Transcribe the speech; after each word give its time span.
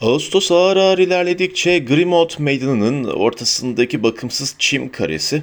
Ağustos 0.00 0.52
ağır 0.52 0.76
ağır 0.76 0.98
ilerledikçe 0.98 1.78
Grimot 1.78 2.38
Meydanı'nın 2.38 3.04
ortasındaki 3.04 4.02
bakımsız 4.02 4.56
çim 4.58 4.92
karesi 4.92 5.42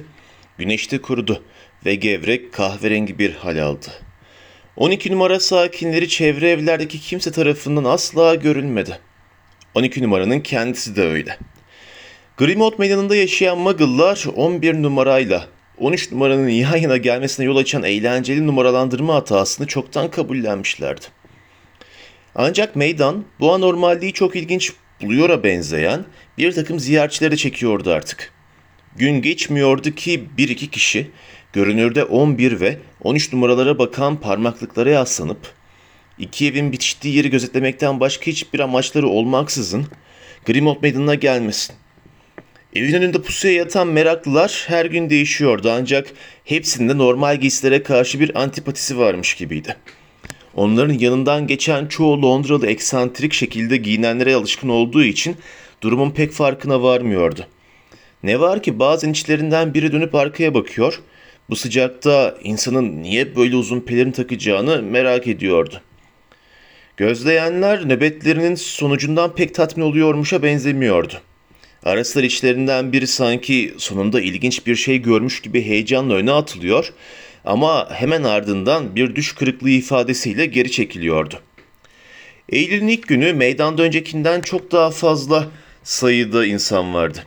güneşte 0.58 0.98
kurudu 0.98 1.42
ve 1.86 1.94
gevrek 1.94 2.52
kahverengi 2.52 3.18
bir 3.18 3.34
hal 3.34 3.62
aldı. 3.62 3.86
12 4.76 5.12
numara 5.12 5.40
sakinleri 5.40 6.08
çevre 6.08 6.50
evlerdeki 6.50 7.00
kimse 7.00 7.32
tarafından 7.32 7.84
asla 7.84 8.34
görülmedi. 8.34 8.98
12 9.74 10.02
numaranın 10.02 10.40
kendisi 10.40 10.96
de 10.96 11.02
öyle. 11.02 11.38
Grimot 12.36 12.78
Meydanı'nda 12.78 13.16
yaşayan 13.16 13.58
Muggle'lar 13.58 14.24
11 14.36 14.74
numarayla 14.74 15.46
13 15.78 16.12
numaranın 16.12 16.48
yan 16.48 16.76
yana 16.76 16.96
gelmesine 16.96 17.46
yol 17.46 17.56
açan 17.56 17.82
eğlenceli 17.82 18.46
numaralandırma 18.46 19.14
hatasını 19.14 19.66
çoktan 19.66 20.10
kabullenmişlerdi. 20.10 21.23
Ancak 22.34 22.76
meydan 22.76 23.24
bu 23.40 23.52
anormalliği 23.52 24.12
çok 24.12 24.36
ilginç 24.36 24.72
buluyora 25.02 25.44
benzeyen 25.44 26.04
bir 26.38 26.52
takım 26.52 26.80
ziyaretçileri 26.80 27.36
çekiyordu 27.36 27.92
artık. 27.92 28.32
Gün 28.96 29.22
geçmiyordu 29.22 29.90
ki 29.90 30.24
bir 30.38 30.48
iki 30.48 30.70
kişi 30.70 31.10
görünürde 31.52 32.04
11 32.04 32.60
ve 32.60 32.78
13 33.02 33.32
numaralara 33.32 33.78
bakan 33.78 34.20
parmaklıklara 34.20 34.90
yaslanıp 34.90 35.52
iki 36.18 36.46
evin 36.46 36.72
bitiştiği 36.72 37.16
yeri 37.16 37.30
gözetlemekten 37.30 38.00
başka 38.00 38.26
hiçbir 38.26 38.60
amaçları 38.60 39.08
olmaksızın 39.08 39.86
Grimald 40.46 40.82
Meydanı'na 40.82 41.14
gelmesin. 41.14 41.74
Evin 42.74 42.94
önünde 42.94 43.22
pusuya 43.22 43.54
yatan 43.54 43.88
meraklılar 43.88 44.64
her 44.68 44.86
gün 44.86 45.10
değişiyordu 45.10 45.70
ancak 45.70 46.12
hepsinde 46.44 46.98
normal 46.98 47.36
giysilere 47.36 47.82
karşı 47.82 48.20
bir 48.20 48.42
antipatisi 48.42 48.98
varmış 48.98 49.34
gibiydi. 49.34 49.76
Onların 50.56 50.98
yanından 50.98 51.46
geçen 51.46 51.86
çoğu 51.86 52.22
Londralı 52.22 52.66
eksantrik 52.66 53.32
şekilde 53.32 53.76
giyinenlere 53.76 54.34
alışkın 54.34 54.68
olduğu 54.68 55.04
için 55.04 55.36
durumun 55.82 56.10
pek 56.10 56.32
farkına 56.32 56.82
varmıyordu. 56.82 57.46
Ne 58.22 58.40
var 58.40 58.62
ki 58.62 58.78
bazen 58.78 59.10
içlerinden 59.10 59.74
biri 59.74 59.92
dönüp 59.92 60.14
arkaya 60.14 60.54
bakıyor, 60.54 61.00
bu 61.50 61.56
sıcakta 61.56 62.34
insanın 62.42 63.02
niye 63.02 63.36
böyle 63.36 63.56
uzun 63.56 63.80
pelerin 63.80 64.12
takacağını 64.12 64.82
merak 64.82 65.26
ediyordu. 65.26 65.80
Gözleyenler 66.96 67.88
nöbetlerinin 67.88 68.54
sonucundan 68.54 69.34
pek 69.34 69.54
tatmin 69.54 69.84
oluyormuşa 69.84 70.42
benzemiyordu. 70.42 71.14
Ara 71.84 72.04
sıra 72.04 72.26
içlerinden 72.26 72.92
biri 72.92 73.06
sanki 73.06 73.74
sonunda 73.78 74.20
ilginç 74.20 74.66
bir 74.66 74.76
şey 74.76 74.98
görmüş 74.98 75.40
gibi 75.40 75.62
heyecanla 75.62 76.14
öne 76.14 76.32
atılıyor 76.32 76.92
ama 77.44 77.90
hemen 77.90 78.22
ardından 78.22 78.96
bir 78.96 79.16
düş 79.16 79.34
kırıklığı 79.34 79.70
ifadesiyle 79.70 80.46
geri 80.46 80.70
çekiliyordu. 80.70 81.40
Eylül'ün 82.48 82.88
ilk 82.88 83.08
günü 83.08 83.32
meydanda 83.32 83.82
öncekinden 83.82 84.40
çok 84.40 84.72
daha 84.72 84.90
fazla 84.90 85.48
sayıda 85.82 86.46
insan 86.46 86.94
vardı. 86.94 87.18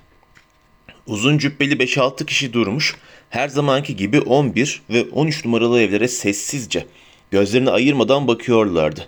Uzun 1.07 1.37
cübbeli 1.37 1.73
5-6 1.73 2.25
kişi 2.25 2.53
durmuş, 2.53 2.95
her 3.29 3.47
zamanki 3.47 3.95
gibi 3.95 4.21
11 4.21 4.81
ve 4.89 5.05
13 5.11 5.45
numaralı 5.45 5.81
evlere 5.81 6.07
sessizce, 6.07 6.85
gözlerini 7.31 7.69
ayırmadan 7.69 8.27
bakıyorlardı. 8.27 9.07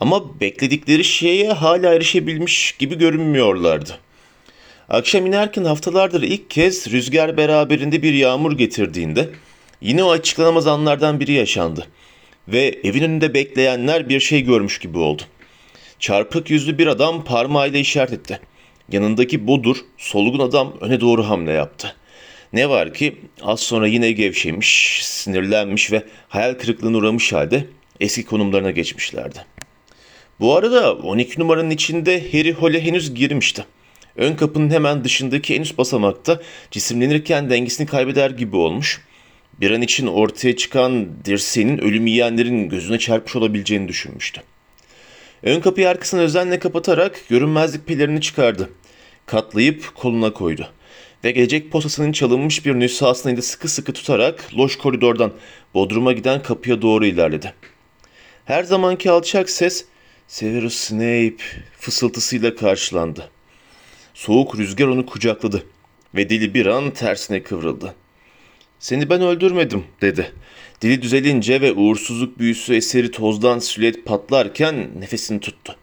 Ama 0.00 0.40
bekledikleri 0.40 1.04
şeye 1.04 1.52
hala 1.52 1.94
erişebilmiş 1.94 2.72
gibi 2.72 2.98
görünmüyorlardı. 2.98 3.98
Akşam 4.88 5.26
inerken 5.26 5.64
haftalardır 5.64 6.22
ilk 6.22 6.50
kez 6.50 6.90
rüzgar 6.90 7.36
beraberinde 7.36 8.02
bir 8.02 8.12
yağmur 8.12 8.58
getirdiğinde 8.58 9.28
yine 9.84 10.04
o 10.04 10.10
açıklanamaz 10.10 10.66
anlardan 10.66 11.20
biri 11.20 11.32
yaşandı. 11.32 11.86
Ve 12.48 12.80
evin 12.84 13.02
önünde 13.02 13.34
bekleyenler 13.34 14.08
bir 14.08 14.20
şey 14.20 14.40
görmüş 14.40 14.78
gibi 14.78 14.98
oldu. 14.98 15.22
Çarpık 15.98 16.50
yüzlü 16.50 16.78
bir 16.78 16.86
adam 16.86 17.24
parmağıyla 17.24 17.78
işaret 17.78 18.12
etti. 18.12 18.40
Yanındaki 18.92 19.46
bodur, 19.46 19.76
solgun 19.98 20.38
adam 20.38 20.72
öne 20.80 21.00
doğru 21.00 21.28
hamle 21.28 21.52
yaptı. 21.52 21.96
Ne 22.52 22.68
var 22.68 22.94
ki 22.94 23.16
az 23.42 23.60
sonra 23.60 23.86
yine 23.86 24.12
gevşemiş, 24.12 25.00
sinirlenmiş 25.02 25.92
ve 25.92 26.02
hayal 26.28 26.54
kırıklığına 26.54 26.96
uğramış 26.96 27.32
halde 27.32 27.66
eski 28.00 28.24
konumlarına 28.24 28.70
geçmişlerdi. 28.70 29.38
Bu 30.40 30.56
arada 30.56 30.94
12 30.94 31.40
numaranın 31.40 31.70
içinde 31.70 32.32
Harry 32.32 32.52
Hole 32.52 32.80
henüz 32.80 33.14
girmişti. 33.14 33.64
Ön 34.16 34.36
kapının 34.36 34.70
hemen 34.70 35.04
dışındaki 35.04 35.54
en 35.54 35.60
üst 35.60 35.78
basamakta 35.78 36.40
cisimlenirken 36.70 37.50
dengesini 37.50 37.86
kaybeder 37.86 38.30
gibi 38.30 38.56
olmuş. 38.56 39.00
Bir 39.60 39.70
an 39.70 39.82
için 39.82 40.06
ortaya 40.06 40.56
çıkan 40.56 41.24
dirseğinin 41.24 41.78
ölüm 41.78 42.06
yiyenlerin 42.06 42.68
gözüne 42.68 42.98
çarpmış 42.98 43.36
olabileceğini 43.36 43.88
düşünmüştü. 43.88 44.42
Ön 45.42 45.60
kapıyı 45.60 45.88
arkasını 45.88 46.20
özenle 46.20 46.58
kapatarak 46.58 47.28
görünmezlik 47.28 47.86
pelerini 47.86 48.20
çıkardı. 48.20 48.70
Katlayıp 49.26 49.94
koluna 49.94 50.32
koydu. 50.32 50.68
Ve 51.24 51.30
gelecek 51.30 51.72
posasının 51.72 52.12
çalınmış 52.12 52.66
bir 52.66 52.74
nüshasını 52.74 53.36
da 53.36 53.42
sıkı 53.42 53.68
sıkı 53.68 53.92
tutarak 53.92 54.54
loş 54.58 54.78
koridordan 54.78 55.32
bodruma 55.74 56.12
giden 56.12 56.42
kapıya 56.42 56.82
doğru 56.82 57.06
ilerledi. 57.06 57.54
Her 58.44 58.64
zamanki 58.64 59.10
alçak 59.10 59.50
ses 59.50 59.84
Severus 60.28 60.74
Snape 60.74 61.36
fısıltısıyla 61.78 62.54
karşılandı. 62.54 63.30
Soğuk 64.14 64.58
rüzgar 64.58 64.86
onu 64.86 65.06
kucakladı 65.06 65.66
ve 66.14 66.28
dili 66.30 66.54
bir 66.54 66.66
an 66.66 66.90
tersine 66.90 67.42
kıvrıldı. 67.42 67.94
Seni 68.84 69.10
ben 69.10 69.20
öldürmedim 69.20 69.84
dedi. 70.00 70.32
Dili 70.80 71.02
düzelince 71.02 71.60
ve 71.60 71.72
uğursuzluk 71.72 72.38
büyüsü 72.38 72.74
eseri 72.74 73.10
tozdan 73.10 73.58
silüet 73.58 74.04
patlarken 74.04 74.88
nefesini 74.98 75.40
tuttu. 75.40 75.76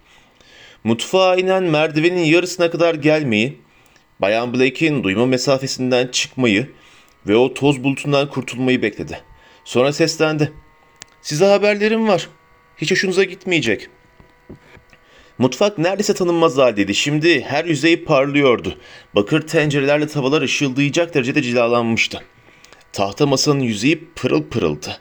Mutfağa 0.84 1.36
inen 1.36 1.64
merdivenin 1.64 2.24
yarısına 2.24 2.72
kadar 2.72 2.96
gelmeyi, 2.96 3.58
Bayan 4.20 4.54
Blake'in 4.54 5.04
duyma 5.04 5.26
mesafesinden 5.26 6.08
çıkmayı 6.08 6.70
ve 7.28 7.36
o 7.36 7.54
toz 7.54 7.84
bulutundan 7.84 8.30
kurtulmayı 8.30 8.82
bekledi. 8.82 9.22
Sonra 9.66 9.94
seslendi. 9.94 10.52
Size 11.22 11.46
haberlerim 11.46 12.08
var. 12.08 12.28
Hiç 12.78 12.92
hoşunuza 12.92 13.24
gitmeyecek. 13.24 13.90
Mutfak 15.38 15.78
neredeyse 15.78 16.14
tanınmaz 16.14 16.58
haldeydi. 16.58 16.96
Şimdi 16.96 17.42
her 17.42 17.66
yüzeyi 17.66 18.06
parlıyordu. 18.06 18.78
Bakır 19.16 19.48
tencerelerle 19.48 20.08
tavalar 20.08 20.42
ışıldayacak 20.42 21.14
derecede 21.14 21.42
cilalanmıştı. 21.42 22.24
Tahta 22.94 23.26
masanın 23.26 23.60
yüzeyi 23.60 24.08
pırıl 24.16 24.44
pırıldı. 24.44 25.00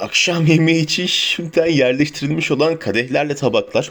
Akşam 0.00 0.46
yemeği 0.46 0.84
için 0.84 1.06
şimdiden 1.06 1.66
yerleştirilmiş 1.66 2.50
olan 2.50 2.78
kadehlerle 2.78 3.34
tabaklar, 3.34 3.90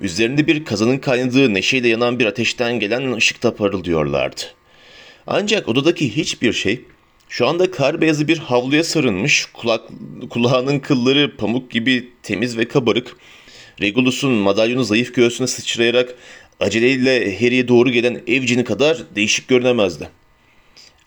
üzerinde 0.00 0.46
bir 0.46 0.64
kazanın 0.64 0.98
kaynadığı 0.98 1.54
neşeyle 1.54 1.88
yanan 1.88 2.18
bir 2.18 2.26
ateşten 2.26 2.80
gelen 2.80 3.12
ışıkta 3.12 3.54
parıldıyorlardı. 3.54 4.40
Ancak 5.26 5.68
odadaki 5.68 6.16
hiçbir 6.16 6.52
şey 6.52 6.84
şu 7.28 7.46
anda 7.46 7.70
kar 7.70 8.00
beyazı 8.00 8.28
bir 8.28 8.38
havluya 8.38 8.84
sarılmış, 8.84 9.46
kulak, 9.46 9.88
kulağının 10.30 10.78
kılları 10.78 11.36
pamuk 11.36 11.70
gibi 11.70 12.08
temiz 12.22 12.58
ve 12.58 12.68
kabarık, 12.68 13.16
Regulus'un 13.80 14.32
madalyonu 14.32 14.84
zayıf 14.84 15.14
göğsüne 15.14 15.46
sıçrayarak 15.46 16.14
aceleyle 16.60 17.38
Harry'e 17.40 17.68
doğru 17.68 17.90
gelen 17.90 18.22
evcini 18.26 18.64
kadar 18.64 18.98
değişik 19.16 19.48
görünemezdi. 19.48 20.17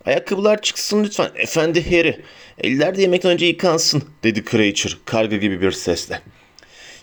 Ayakkabılar 0.05 0.61
çıksın 0.61 1.03
lütfen 1.03 1.29
efendi 1.35 1.97
Harry. 1.97 2.21
Eller 2.57 2.97
de 2.97 3.01
yemekten 3.01 3.31
önce 3.31 3.45
yıkansın 3.45 4.03
dedi 4.23 4.43
Creature 4.51 4.93
karga 5.05 5.37
gibi 5.37 5.61
bir 5.61 5.71
sesle. 5.71 6.21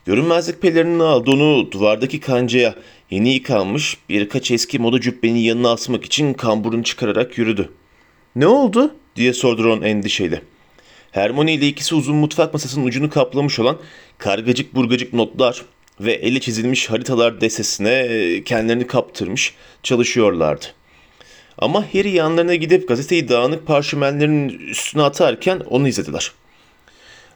Görünmezlik 0.07 0.63
pelerini 0.63 1.03
aldı 1.03 1.31
onu 1.31 1.73
duvardaki 1.73 2.21
kancaya 2.21 2.75
yeni 3.11 3.33
yıkanmış 3.33 3.97
birkaç 4.09 4.51
eski 4.51 4.79
moda 4.79 5.01
cübbenin 5.01 5.39
yanına 5.39 5.71
asmak 5.71 6.05
için 6.05 6.35
kamburunu 6.35 6.85
çıkararak 6.85 7.39
yürüdü. 7.39 7.73
Ne 8.37 8.47
oldu 8.47 8.95
diye 9.17 9.33
sordu 9.33 9.65
Ron 9.65 9.83
endişeyle. 9.83 10.43
Hermione 11.11 11.55
ile 11.55 11.69
ikisi 11.69 11.95
uzun 11.95 12.17
mutfak 12.17 12.53
masasının 12.53 12.87
ucunu 12.87 13.11
kaplamış 13.11 13.59
olan 13.59 13.79
kargacık 14.19 14.75
burgacık 14.75 15.13
notlar 15.13 15.63
ve 16.01 16.13
eli 16.13 16.41
çizilmiş 16.41 16.91
haritalar 16.91 17.41
desesine 17.41 17.91
e, 17.91 18.45
kendilerini 18.45 18.87
kaptırmış 18.87 19.55
çalışıyorlardı. 19.83 20.78
Ama 21.59 21.95
Harry 21.95 22.11
yanlarına 22.11 22.55
gidip 22.55 22.89
gazeteyi 22.89 23.29
dağınık 23.29 23.67
parşömenlerin 23.67 24.49
üstüne 24.49 25.03
atarken 25.03 25.61
onu 25.61 25.89
izlediler. 25.89 26.33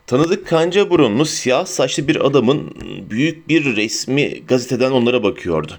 Tanıdık 0.07 0.47
kanca 0.47 0.91
burunlu 0.91 1.25
siyah 1.25 1.67
saçlı 1.67 2.09
bir 2.09 2.27
adamın 2.27 2.71
büyük 3.11 3.49
bir 3.49 3.77
resmi 3.77 4.47
gazeteden 4.47 4.91
onlara 4.91 5.23
bakıyordu. 5.23 5.73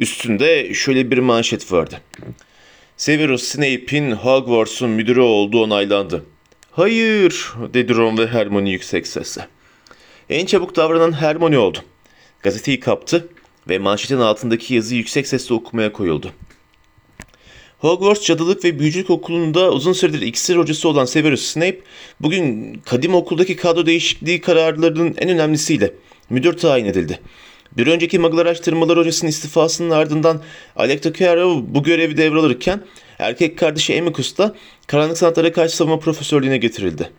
Üstünde 0.00 0.74
şöyle 0.74 1.10
bir 1.10 1.18
manşet 1.18 1.72
vardı. 1.72 2.00
Severus 2.96 3.42
Snape'in 3.42 4.10
Hogwarts'un 4.10 4.90
müdürü 4.90 5.20
olduğu 5.20 5.62
onaylandı. 5.62 6.24
Hayır 6.70 7.48
dedi 7.74 7.94
Ron 7.94 8.18
ve 8.18 8.26
Hermione 8.26 8.70
yüksek 8.70 9.06
sesle. 9.06 9.48
En 10.30 10.46
çabuk 10.46 10.76
davranan 10.76 11.12
Hermione 11.12 11.58
oldu. 11.58 11.78
Gazeteyi 12.42 12.80
kaptı 12.80 13.28
ve 13.68 13.78
manşetin 13.78 14.18
altındaki 14.18 14.74
yazıyı 14.74 14.98
yüksek 14.98 15.26
sesle 15.26 15.54
okumaya 15.54 15.92
koyuldu. 15.92 16.32
Hogwarts 17.86 18.26
Cadılık 18.26 18.64
ve 18.64 18.78
Büyücülük 18.78 19.10
Okulu'nda 19.10 19.72
uzun 19.72 19.92
süredir 19.92 20.20
iksir 20.20 20.56
hocası 20.56 20.88
olan 20.88 21.04
Severus 21.04 21.42
Snape, 21.42 21.78
bugün 22.20 22.74
kadim 22.84 23.14
okuldaki 23.14 23.56
kadro 23.56 23.86
değişikliği 23.86 24.40
kararlarının 24.40 25.14
en 25.18 25.28
önemlisiyle 25.28 25.92
müdür 26.30 26.56
tayin 26.56 26.84
edildi. 26.84 27.20
Bir 27.76 27.86
önceki 27.86 28.18
Muggler 28.18 28.46
araştırmalar 28.46 28.98
hocasının 28.98 29.30
istifasının 29.30 29.90
ardından 29.90 30.42
Alec 30.76 31.00
Takayaro 31.00 31.64
bu 31.68 31.82
görevi 31.82 32.16
devralırken 32.16 32.80
erkek 33.18 33.58
kardeşi 33.58 33.98
Amicus 34.00 34.38
da 34.38 34.54
karanlık 34.86 35.18
sanatlara 35.18 35.52
karşı 35.52 35.76
savunma 35.76 35.98
profesörlüğüne 35.98 36.58
getirildi. 36.58 37.10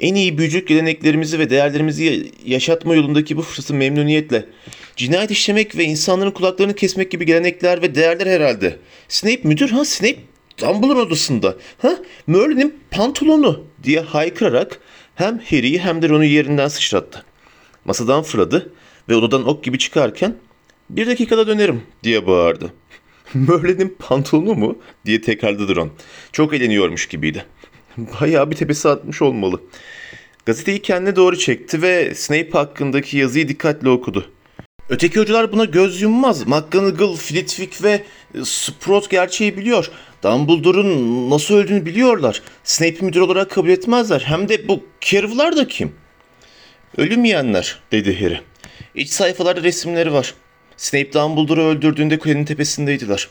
En 0.00 0.14
iyi 0.14 0.38
büyücülük 0.38 0.68
geleneklerimizi 0.68 1.38
ve 1.38 1.50
değerlerimizi 1.50 2.32
yaşatma 2.46 2.94
yolundaki 2.94 3.36
bu 3.36 3.42
fırsatı 3.42 3.74
memnuniyetle. 3.74 4.46
Cinayet 4.96 5.30
işlemek 5.30 5.76
ve 5.76 5.84
insanların 5.84 6.30
kulaklarını 6.30 6.74
kesmek 6.74 7.10
gibi 7.10 7.26
gelenekler 7.26 7.82
ve 7.82 7.94
değerler 7.94 8.26
herhalde. 8.26 8.78
Snape 9.08 9.40
müdür 9.44 9.68
ha 9.68 9.84
Snape 9.84 10.16
Dumbledore 10.60 10.98
odasında. 10.98 11.56
Ha 11.78 11.96
Merlin'in 12.26 12.78
pantolonu 12.90 13.64
diye 13.82 14.00
haykırarak 14.00 14.80
hem 15.14 15.38
Harry'i 15.38 15.78
hem 15.78 16.02
de 16.02 16.08
Ron'u 16.08 16.24
yerinden 16.24 16.68
sıçrattı. 16.68 17.24
Masadan 17.84 18.22
fırladı 18.22 18.72
ve 19.08 19.14
odadan 19.14 19.48
ok 19.48 19.64
gibi 19.64 19.78
çıkarken 19.78 20.34
bir 20.90 21.06
dakikada 21.06 21.46
dönerim 21.46 21.82
diye 22.02 22.26
bağırdı. 22.26 22.72
Merlin'in 23.34 23.96
pantolonu 23.98 24.54
mu 24.54 24.78
diye 25.06 25.20
tekrarladı 25.20 25.76
Ron. 25.76 25.90
Çok 26.32 26.54
eğleniyormuş 26.54 27.06
gibiydi. 27.06 27.44
Bayağı 28.20 28.50
bir 28.50 28.56
tepesi 28.56 28.88
atmış 28.88 29.22
olmalı. 29.22 29.60
Gazeteyi 30.46 30.82
kendine 30.82 31.16
doğru 31.16 31.38
çekti 31.38 31.82
ve 31.82 32.14
Snape 32.14 32.50
hakkındaki 32.52 33.16
yazıyı 33.16 33.48
dikkatle 33.48 33.88
okudu. 33.88 34.30
Öteki 34.88 35.20
hocalar 35.20 35.52
buna 35.52 35.64
göz 35.64 36.02
yummaz. 36.02 36.46
McGonagall, 36.46 37.16
Flitwick 37.16 37.82
ve 37.82 38.02
Sprout 38.44 39.10
gerçeği 39.10 39.56
biliyor. 39.56 39.90
Dumbledore'un 40.22 41.30
nasıl 41.30 41.54
öldüğünü 41.54 41.86
biliyorlar. 41.86 42.42
Snape'i 42.64 43.04
müdür 43.04 43.20
olarak 43.20 43.50
kabul 43.50 43.68
etmezler. 43.68 44.20
Hem 44.20 44.48
de 44.48 44.68
bu 44.68 44.84
Carev'lar 45.00 45.56
da 45.56 45.68
kim? 45.68 45.92
Ölüm 46.96 47.24
yiyenler, 47.24 47.78
dedi 47.92 48.20
Harry. 48.20 48.40
İç 48.94 49.10
sayfalarda 49.10 49.62
resimleri 49.62 50.12
var. 50.12 50.34
Snape 50.76 51.12
Dumbledore'u 51.12 51.64
öldürdüğünde 51.64 52.18
kulenin 52.18 52.44
tepesindeydiler. 52.44 53.28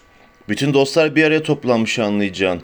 Bütün 0.49 0.73
dostlar 0.73 1.15
bir 1.15 1.23
araya 1.23 1.43
toplanmış 1.43 1.99
anlayacağın. 1.99 2.61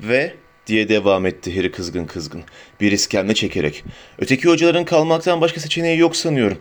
Ve 0.00 0.34
diye 0.68 0.88
devam 0.88 1.26
etti 1.26 1.56
Harry 1.56 1.70
kızgın 1.70 2.04
kızgın. 2.04 2.42
Bir 2.80 2.92
iskemle 2.92 3.34
çekerek. 3.34 3.84
Öteki 4.18 4.48
hocaların 4.48 4.84
kalmaktan 4.84 5.40
başka 5.40 5.60
seçeneği 5.60 5.98
yok 5.98 6.16
sanıyorum. 6.16 6.58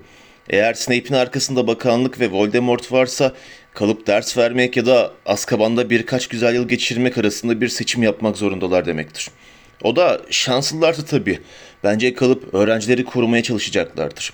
Eğer 0.49 0.73
Snape'in 0.73 1.13
arkasında 1.13 1.67
bakanlık 1.67 2.19
ve 2.19 2.31
Voldemort 2.31 2.91
varsa 2.91 3.33
kalıp 3.73 4.07
ders 4.07 4.37
vermek 4.37 4.77
ya 4.77 4.85
da 4.85 5.11
Azkaban'da 5.25 5.89
birkaç 5.89 6.27
güzel 6.27 6.55
yıl 6.55 6.67
geçirmek 6.67 7.17
arasında 7.17 7.61
bir 7.61 7.67
seçim 7.67 8.03
yapmak 8.03 8.37
zorundalar 8.37 8.85
demektir. 8.85 9.29
O 9.83 9.95
da 9.95 10.21
şanslılarsa 10.29 11.05
tabii. 11.05 11.39
Bence 11.83 12.13
kalıp 12.13 12.53
öğrencileri 12.53 13.05
korumaya 13.05 13.43
çalışacaklardır. 13.43 14.33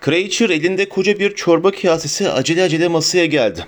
Kreacher 0.00 0.50
elinde 0.50 0.88
koca 0.88 1.18
bir 1.18 1.34
çorba 1.34 1.70
kasesi 1.70 2.30
acele 2.30 2.62
acele 2.62 2.88
masaya 2.88 3.26
geldi. 3.26 3.66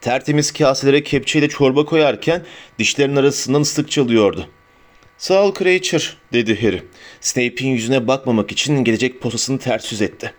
Tertemiz 0.00 0.52
kaselere 0.52 1.02
kepçeyle 1.02 1.48
çorba 1.48 1.84
koyarken 1.84 2.42
dişlerin 2.78 3.16
arasından 3.16 3.60
ıslık 3.60 3.90
çalıyordu. 3.90 4.48
Sağ 5.18 5.42
ol 5.42 5.54
Kreacher 5.54 6.16
dedi 6.32 6.62
Harry. 6.62 6.82
Snape'in 7.20 7.70
yüzüne 7.70 8.08
bakmamak 8.08 8.52
için 8.52 8.84
gelecek 8.84 9.20
posasını 9.20 9.58
ters 9.58 9.92
yüz 9.92 10.02
etti. 10.02 10.32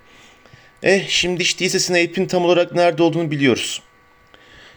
Eh 0.84 1.08
şimdi 1.08 1.44
hiç 1.44 1.60
değilse 1.60 1.80
Snape'in 1.80 2.26
tam 2.26 2.46
olarak 2.46 2.76
nerede 2.76 3.04
olduğunu 3.04 3.32
biliyoruz. 3.32 3.82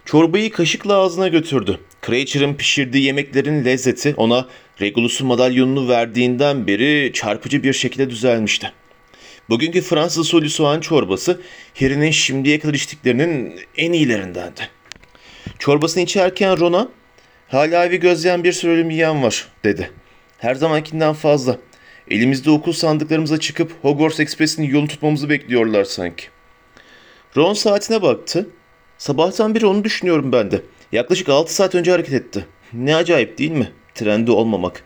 Çorbayı 0.05 0.51
kaşıkla 0.51 0.95
ağzına 0.95 1.29
götürdü. 1.29 1.81
Kreacher'ın 2.03 2.55
pişirdiği 2.55 3.05
yemeklerin 3.05 3.65
lezzeti 3.65 4.15
ona 4.17 4.49
Regulus'un 4.81 5.27
madalyonunu 5.27 5.89
verdiğinden 5.89 6.67
beri 6.67 7.11
çarpıcı 7.15 7.63
bir 7.63 7.73
şekilde 7.73 8.11
düzelmişti. 8.11 8.73
Bugünkü 9.51 9.81
Fransız 9.81 10.19
usulü 10.19 10.51
soğan 10.51 10.81
çorbası 10.81 11.41
Harry'nin 11.81 12.11
şimdiye 12.11 12.59
kadar 12.59 12.75
içtiklerinin 12.75 13.61
en 13.77 13.93
iyilerindendi. 13.93 14.69
Çorbasını 15.59 16.03
içerken 16.03 16.61
Ron'a 16.61 16.89
''Hala 17.49 17.87
evi 17.87 18.01
gözleyen 18.01 18.45
bir 18.45 18.53
sürü 18.53 18.71
ölüm 18.71 18.91
yiyen 18.91 19.23
var.'' 19.23 19.49
dedi. 19.65 19.91
''Her 20.39 20.55
zamankinden 20.55 21.13
fazla. 21.13 21.59
Elimizde 22.11 22.51
okul 22.51 22.73
sandıklarımıza 22.73 23.41
çıkıp 23.41 23.73
Hogwarts 23.83 24.21
Express'in 24.21 24.63
yolunu 24.63 24.89
tutmamızı 24.89 25.29
bekliyorlar 25.29 25.85
sanki.'' 25.85 26.31
Ron 27.37 27.55
saatine 27.55 28.03
baktı. 28.03 28.49
Sabahtan 28.99 29.55
beri 29.55 29.67
onu 29.67 29.85
düşünüyorum 29.85 30.33
ben 30.33 30.51
de. 30.51 30.63
Yaklaşık 30.93 31.29
6 31.29 31.55
saat 31.55 31.75
önce 31.75 31.91
hareket 31.91 32.15
etti. 32.15 32.47
Ne 32.73 32.97
acayip 32.97 33.39
değil 33.39 33.51
mi? 33.51 33.73
Trende 33.95 34.33
olmamak. 34.33 34.85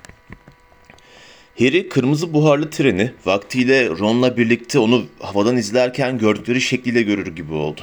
Harry 1.59 1.89
kırmızı 1.89 2.35
buharlı 2.35 2.71
treni 2.71 3.11
vaktiyle 3.25 3.89
Ron'la 3.89 4.37
birlikte 4.37 4.79
onu 4.79 5.05
havadan 5.21 5.57
izlerken 5.57 6.19
gördükleri 6.19 6.61
şekliyle 6.61 7.03
görür 7.03 7.37
gibi 7.37 7.53
oldu. 7.53 7.81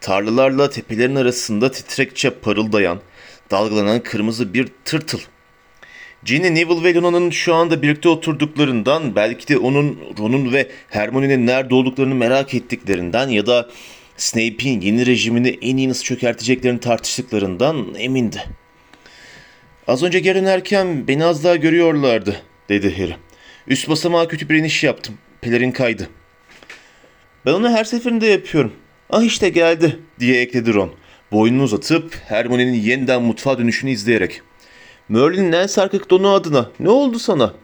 Tarlalarla 0.00 0.70
tepelerin 0.70 1.16
arasında 1.16 1.70
titrekçe 1.70 2.30
parıldayan, 2.30 3.00
dalgalanan 3.50 4.02
kırmızı 4.02 4.54
bir 4.54 4.68
tırtıl. 4.84 5.18
Ginny, 6.24 6.54
Neville 6.54 6.84
ve 6.84 6.94
Luna'nın 6.94 7.30
şu 7.30 7.54
anda 7.54 7.82
birlikte 7.82 8.08
oturduklarından, 8.08 9.16
belki 9.16 9.48
de 9.48 9.58
onun, 9.58 9.98
Ron'un 10.18 10.52
ve 10.52 10.68
Hermione'nin 10.88 11.46
nerede 11.46 11.74
olduklarını 11.74 12.14
merak 12.14 12.54
ettiklerinden 12.54 13.28
ya 13.28 13.46
da 13.46 13.70
Snape'in 14.16 14.80
yeni 14.80 15.06
rejimini 15.06 15.58
en 15.62 15.76
iyi 15.76 15.88
nasıl 15.88 16.04
çökerteceklerini 16.04 16.80
tartıştıklarından 16.80 17.94
emindi. 17.98 18.42
Az 19.86 20.02
önce 20.02 20.20
geri 20.20 20.38
dönerken 20.38 21.08
beni 21.08 21.24
az 21.24 21.44
daha 21.44 21.56
görüyorlardı, 21.56 22.42
dedi 22.70 22.98
Harry. 22.98 23.16
Üst 23.66 23.88
basamağa 23.88 24.28
kötü 24.28 24.48
bir 24.48 24.54
iniş 24.54 24.84
yaptım. 24.84 25.18
Pelerin 25.40 25.72
kaydı. 25.72 26.08
Ben 27.46 27.52
onu 27.52 27.70
her 27.70 27.84
seferinde 27.84 28.26
yapıyorum. 28.26 28.72
Ah 29.10 29.22
işte 29.22 29.48
geldi, 29.48 29.98
diye 30.20 30.40
ekledi 30.40 30.74
Ron. 30.74 30.94
Boynunu 31.32 31.62
uzatıp 31.62 32.16
Hermione'nin 32.26 32.74
yeniden 32.74 33.22
mutfağa 33.22 33.58
dönüşünü 33.58 33.90
izleyerek. 33.90 34.42
Merlin'in 35.08 35.52
en 35.52 35.66
sarkık 35.66 36.10
donu 36.10 36.28
adına 36.28 36.70
ne 36.80 36.88
oldu 36.88 37.18
sana? 37.18 37.54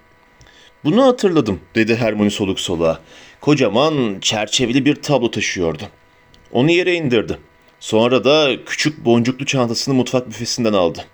Bunu 0.85 1.05
hatırladım, 1.05 1.61
dedi 1.75 1.97
Hermione 1.97 2.31
soluk 2.31 2.61
soluğa. 2.61 3.01
Kocaman, 3.41 4.19
çerçeveli 4.21 4.85
bir 4.85 4.95
tablo 4.95 5.31
taşıyordu. 5.31 5.83
Onu 6.53 6.71
yere 6.71 6.95
indirdi. 6.95 7.39
Sonra 7.81 8.25
da 8.25 8.65
küçük 8.67 9.05
boncuklu 9.05 9.47
çantasını 9.47 9.95
mutfak 9.95 10.29
büfesinden 10.29 10.73
aldı. 10.73 11.05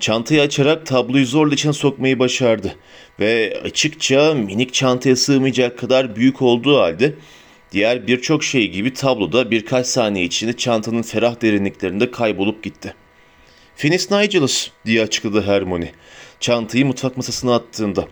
Çantayı 0.00 0.40
açarak 0.40 0.86
tabloyu 0.86 1.26
zorla 1.26 1.54
içine 1.54 1.72
sokmayı 1.72 2.18
başardı 2.18 2.76
ve 3.20 3.60
açıkça 3.64 4.34
minik 4.34 4.74
çantaya 4.74 5.16
sığmayacak 5.16 5.78
kadar 5.78 6.16
büyük 6.16 6.42
olduğu 6.42 6.78
halde 6.78 7.14
diğer 7.72 8.06
birçok 8.06 8.44
şey 8.44 8.70
gibi 8.70 8.92
tabloda 8.92 9.50
birkaç 9.50 9.86
saniye 9.86 10.24
içinde 10.24 10.56
çantanın 10.56 11.02
ferah 11.02 11.42
derinliklerinde 11.42 12.10
kaybolup 12.10 12.62
gitti. 12.62 12.94
Finis 13.76 14.10
Nigelus 14.10 14.70
diye 14.86 15.02
açıkladı 15.02 15.42
Hermione. 15.42 15.92
Çantayı 16.40 16.86
mutfak 16.86 17.16
masasına 17.16 17.54
attığında. 17.54 18.08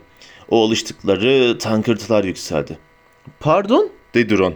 O 0.49 0.65
alıştıkları 0.65 1.57
tankırtılar 1.57 2.23
yükseldi. 2.23 2.77
Pardon 3.39 3.91
dedi 4.13 4.37
Ron. 4.37 4.55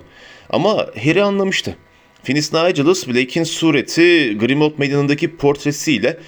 Ama 0.49 0.87
Harry 1.03 1.23
anlamıştı. 1.23 1.77
Finis 2.23 2.53
Nigelus 2.53 3.07
Blake'in 3.07 3.43
sureti 3.43 4.37
Grimmauld 4.37 4.73
Meydanı'ndaki 4.77 5.37
portresiyle 5.37 6.19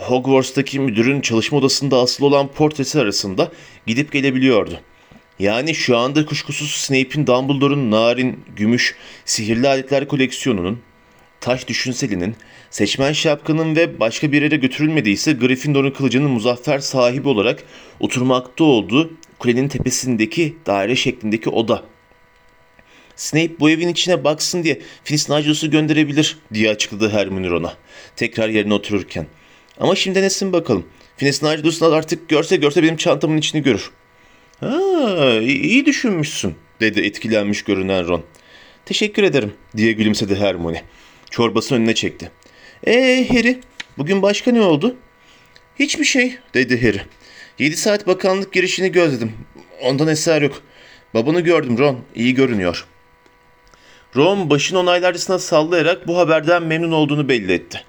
Hogwarts'taki 0.00 0.80
müdürün 0.80 1.20
çalışma 1.20 1.58
odasında 1.58 1.98
asılı 1.98 2.26
olan 2.26 2.48
portresi 2.48 3.00
arasında 3.00 3.52
gidip 3.86 4.12
gelebiliyordu. 4.12 4.80
Yani 5.38 5.74
şu 5.74 5.96
anda 5.96 6.26
kuşkusuz 6.26 6.70
Snape'in 6.70 7.26
Dumbledore'un 7.26 7.90
narin, 7.90 8.44
gümüş, 8.56 8.96
sihirli 9.24 9.68
aletler 9.68 10.08
koleksiyonunun, 10.08 10.80
taş 11.40 11.68
düşünselinin, 11.68 12.36
seçmen 12.70 13.12
şapkanın 13.12 13.76
ve 13.76 14.00
başka 14.00 14.32
bir 14.32 14.42
yere 14.42 14.56
götürülmediyse 14.56 15.32
Gryffindor'un 15.32 15.90
kılıcının 15.90 16.30
muzaffer 16.30 16.78
sahibi 16.78 17.28
olarak 17.28 17.62
oturmakta 18.00 18.64
olduğu 18.64 19.10
kulenin 19.38 19.68
tepesindeki 19.68 20.56
daire 20.66 20.96
şeklindeki 20.96 21.50
oda. 21.50 21.82
Snape 23.16 23.60
bu 23.60 23.70
evin 23.70 23.88
içine 23.88 24.24
baksın 24.24 24.62
diye 24.64 24.80
Finis 25.04 25.30
Nigelus'u 25.30 25.70
gönderebilir 25.70 26.38
diye 26.54 26.70
açıkladı 26.70 27.10
Hermione 27.10 27.50
Ron'a. 27.50 27.74
Tekrar 28.16 28.48
yerine 28.48 28.74
otururken. 28.74 29.26
Ama 29.80 29.94
şimdi 29.94 30.18
denesin 30.18 30.52
bakalım. 30.52 30.86
Finis 31.16 31.42
Nigelus'u 31.42 31.94
artık 31.94 32.28
görse 32.28 32.56
görse 32.56 32.82
benim 32.82 32.96
çantamın 32.96 33.36
içini 33.36 33.62
görür. 33.62 33.90
Ha, 34.60 35.40
iyi 35.40 35.86
düşünmüşsün 35.86 36.54
dedi 36.80 37.00
etkilenmiş 37.00 37.62
görünen 37.62 38.08
Ron. 38.08 38.22
Teşekkür 38.84 39.22
ederim 39.22 39.54
diye 39.76 39.92
gülümsedi 39.92 40.36
Hermione. 40.36 40.82
Çorbasını 41.30 41.78
önüne 41.78 41.94
çekti. 41.94 42.30
Ee 42.86 43.26
Harry, 43.30 43.60
bugün 43.98 44.22
başka 44.22 44.52
ne 44.52 44.60
oldu? 44.60 44.96
Hiçbir 45.78 46.04
şey 46.04 46.38
dedi 46.54 46.82
Harry. 46.82 47.00
Yedi 47.58 47.76
saat 47.76 48.06
bakanlık 48.06 48.52
girişini 48.52 48.92
gözledim. 48.92 49.32
Ondan 49.82 50.08
eser 50.08 50.42
yok. 50.42 50.62
Babanı 51.14 51.40
gördüm 51.40 51.78
Ron, 51.78 51.98
iyi 52.14 52.34
görünüyor. 52.34 52.86
Ron 54.16 54.50
başını 54.50 54.78
onaylarcısına 54.78 55.38
sallayarak 55.38 56.06
bu 56.06 56.18
haberden 56.18 56.62
memnun 56.62 56.92
olduğunu 56.92 57.28
belli 57.28 57.52
etti. 57.52 57.82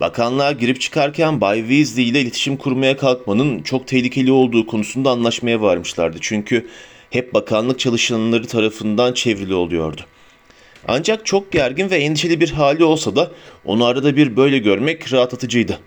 Bakanlığa 0.00 0.52
girip 0.52 0.80
çıkarken 0.80 1.40
Bay 1.40 1.58
Weasley 1.58 2.08
ile 2.08 2.20
iletişim 2.20 2.56
kurmaya 2.56 2.96
kalkmanın 2.96 3.62
çok 3.62 3.86
tehlikeli 3.86 4.32
olduğu 4.32 4.66
konusunda 4.66 5.10
anlaşmaya 5.10 5.60
varmışlardı. 5.60 6.18
Çünkü 6.20 6.68
hep 7.10 7.34
bakanlık 7.34 7.78
çalışanları 7.78 8.46
tarafından 8.46 9.12
çevrili 9.12 9.54
oluyordu. 9.54 10.00
Ancak 10.88 11.26
çok 11.26 11.52
gergin 11.52 11.90
ve 11.90 11.96
endişeli 11.96 12.40
bir 12.40 12.50
hali 12.50 12.84
olsa 12.84 13.16
da 13.16 13.30
onu 13.64 13.84
arada 13.84 14.16
bir 14.16 14.36
böyle 14.36 14.58
görmek 14.58 15.12
rahatlatıcıydı. 15.12 15.78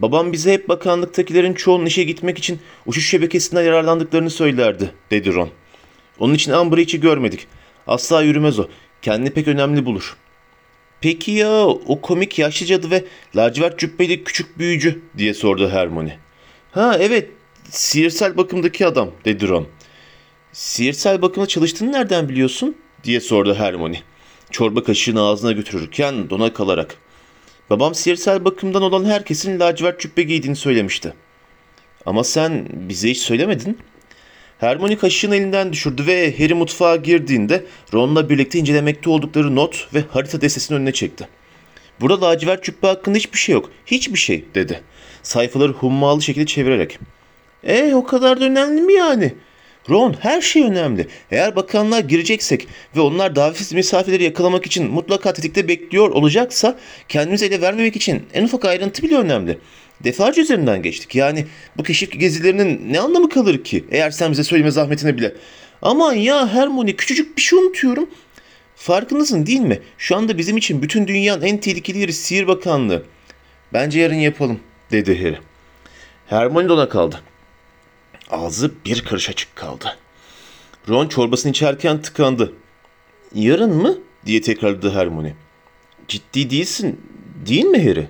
Babam 0.00 0.32
bize 0.32 0.52
hep 0.52 0.68
bakanlıktakilerin 0.68 1.54
çoğunun 1.54 1.86
işe 1.86 2.04
gitmek 2.04 2.38
için 2.38 2.60
uçuş 2.86 3.10
şebekesinden 3.10 3.62
yararlandıklarını 3.62 4.30
söylerdi, 4.30 4.90
dedi 5.10 5.34
Ron. 5.34 5.50
Onun 6.18 6.34
için 6.34 6.52
hiç 6.76 7.00
görmedik. 7.00 7.46
Asla 7.86 8.22
yürümez 8.22 8.58
o. 8.58 8.66
Kendini 9.02 9.30
pek 9.30 9.48
önemli 9.48 9.86
bulur. 9.86 10.16
Peki 11.04 11.30
ya 11.30 11.66
o 11.66 12.00
komik 12.00 12.38
yaşlı 12.38 12.66
cadı 12.66 12.90
ve 12.90 13.04
lacivert 13.36 13.78
cübbeli 13.78 14.24
küçük 14.24 14.58
büyücü 14.58 15.02
diye 15.18 15.34
sordu 15.34 15.70
Hermione. 15.70 16.18
Ha 16.72 16.96
evet 17.00 17.28
sihirsel 17.70 18.36
bakımdaki 18.36 18.86
adam 18.86 19.10
dedi 19.24 19.48
Ron. 19.48 19.66
Sihirsel 20.52 21.22
bakımda 21.22 21.46
çalıştığını 21.46 21.92
nereden 21.92 22.28
biliyorsun 22.28 22.76
diye 23.04 23.20
sordu 23.20 23.54
Hermione. 23.54 24.02
Çorba 24.50 24.84
kaşığını 24.84 25.22
ağzına 25.22 25.52
götürürken 25.52 26.30
dona 26.30 26.52
kalarak. 26.52 26.96
Babam 27.70 27.94
sihirsel 27.94 28.44
bakımdan 28.44 28.82
olan 28.82 29.04
herkesin 29.04 29.60
lacivert 29.60 30.00
cübbe 30.00 30.22
giydiğini 30.22 30.56
söylemişti. 30.56 31.14
Ama 32.06 32.24
sen 32.24 32.68
bize 32.72 33.10
hiç 33.10 33.18
söylemedin. 33.18 33.78
Hermione 34.58 34.96
kaşığını 34.98 35.36
elinden 35.36 35.72
düşürdü 35.72 36.06
ve 36.06 36.38
Harry 36.38 36.54
mutfağa 36.54 36.96
girdiğinde 36.96 37.64
Ron'la 37.94 38.28
birlikte 38.28 38.58
incelemekte 38.58 39.10
oldukları 39.10 39.56
not 39.56 39.88
ve 39.94 40.04
harita 40.10 40.40
destesini 40.40 40.76
önüne 40.76 40.92
çekti. 40.92 41.28
Burada 42.00 42.26
lacivert 42.26 42.64
cübbe 42.64 42.86
hakkında 42.86 43.16
hiçbir 43.18 43.38
şey 43.38 43.52
yok. 43.52 43.70
Hiçbir 43.86 44.18
şey 44.18 44.44
dedi. 44.54 44.80
Sayfaları 45.22 45.72
hummalı 45.72 46.22
şekilde 46.22 46.46
çevirerek. 46.46 46.98
E 47.64 47.94
o 47.94 48.04
kadar 48.04 48.40
da 48.40 48.44
önemli 48.44 48.80
mi 48.82 48.92
yani? 48.92 49.34
Ron 49.90 50.16
her 50.20 50.40
şey 50.40 50.62
önemli. 50.62 51.06
Eğer 51.30 51.56
bakanlığa 51.56 52.00
gireceksek 52.00 52.68
ve 52.96 53.00
onlar 53.00 53.36
davetsiz 53.36 53.72
misafirleri 53.72 54.24
yakalamak 54.24 54.66
için 54.66 54.90
mutlaka 54.90 55.32
tetikte 55.32 55.68
bekliyor 55.68 56.10
olacaksa 56.10 56.78
kendimizi 57.08 57.46
ele 57.46 57.60
vermemek 57.60 57.96
için 57.96 58.22
en 58.34 58.44
ufak 58.44 58.64
ayrıntı 58.64 59.02
bile 59.02 59.16
önemli. 59.16 59.58
Defalarca 60.00 60.42
üzerinden 60.42 60.82
geçtik. 60.82 61.14
Yani 61.14 61.46
bu 61.76 61.82
keşif 61.82 62.20
gezilerinin 62.20 62.92
ne 62.92 63.00
anlamı 63.00 63.28
kalır 63.28 63.64
ki 63.64 63.84
eğer 63.90 64.10
sen 64.10 64.32
bize 64.32 64.44
söyleme 64.44 64.70
zahmetine 64.70 65.16
bile. 65.16 65.34
Aman 65.82 66.12
ya 66.12 66.48
Hermione 66.48 66.96
küçücük 66.96 67.36
bir 67.36 67.42
şey 67.42 67.58
unutuyorum. 67.58 68.10
Farkındasın 68.76 69.46
değil 69.46 69.60
mi? 69.60 69.80
Şu 69.98 70.16
anda 70.16 70.38
bizim 70.38 70.56
için 70.56 70.82
bütün 70.82 71.08
dünyanın 71.08 71.42
en 71.42 71.58
tehlikeli 71.60 71.98
yeri 71.98 72.12
Sihir 72.12 72.46
Bakanlığı. 72.46 73.02
Bence 73.72 74.00
yarın 74.00 74.14
yapalım 74.14 74.60
dedi 74.92 75.18
Harry. 75.22 75.38
Hermione 76.26 76.68
dona 76.68 76.88
kaldı. 76.88 77.20
Ağzı 78.30 78.70
bir 78.84 79.00
karış 79.00 79.30
açık 79.30 79.56
kaldı. 79.56 79.96
Ron 80.88 81.08
çorbasını 81.08 81.50
içerken 81.50 82.02
tıkandı. 82.02 82.52
Yarın 83.34 83.74
mı? 83.74 83.98
diye 84.26 84.40
tekrarladı 84.40 84.90
Hermione. 84.90 85.34
Ciddi 86.08 86.50
değilsin, 86.50 87.00
değil 87.46 87.64
mi 87.64 87.88
Harry? 87.88 88.08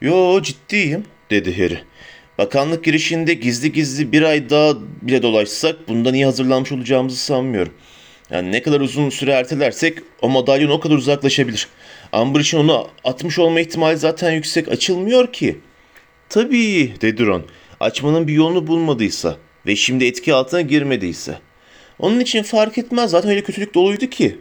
Yo 0.00 0.42
ciddiyim, 0.42 1.04
dedi 1.30 1.62
Harry. 1.62 1.78
Bakanlık 2.38 2.84
girişinde 2.84 3.34
gizli 3.34 3.72
gizli 3.72 4.12
bir 4.12 4.22
ay 4.22 4.50
daha 4.50 4.74
bile 5.02 5.22
dolaşsak 5.22 5.88
bundan 5.88 6.14
iyi 6.14 6.24
hazırlanmış 6.24 6.72
olacağımızı 6.72 7.16
sanmıyorum. 7.16 7.72
Yani 8.30 8.52
ne 8.52 8.62
kadar 8.62 8.80
uzun 8.80 9.10
süre 9.10 9.30
ertelersek 9.30 9.98
o 10.22 10.28
madalyon 10.28 10.70
o 10.70 10.80
kadar 10.80 10.94
uzaklaşabilir. 10.94 11.68
Amber 12.12 12.40
için 12.40 12.58
onu 12.58 12.88
atmış 13.04 13.38
olma 13.38 13.60
ihtimali 13.60 13.96
zaten 13.96 14.32
yüksek 14.32 14.68
açılmıyor 14.68 15.32
ki. 15.32 15.58
Tabii 16.28 16.94
dedi 17.00 17.26
Ron. 17.26 17.44
Açmanın 17.80 18.28
bir 18.28 18.32
yolunu 18.32 18.66
bulmadıysa 18.66 19.36
ve 19.66 19.76
şimdi 19.76 20.04
etki 20.04 20.34
altına 20.34 20.60
girmediyse. 20.60 21.38
Onun 21.98 22.20
için 22.20 22.42
fark 22.42 22.78
etmez 22.78 23.10
zaten 23.10 23.30
öyle 23.30 23.42
kötülük 23.42 23.74
doluydu 23.74 24.06
ki 24.06 24.38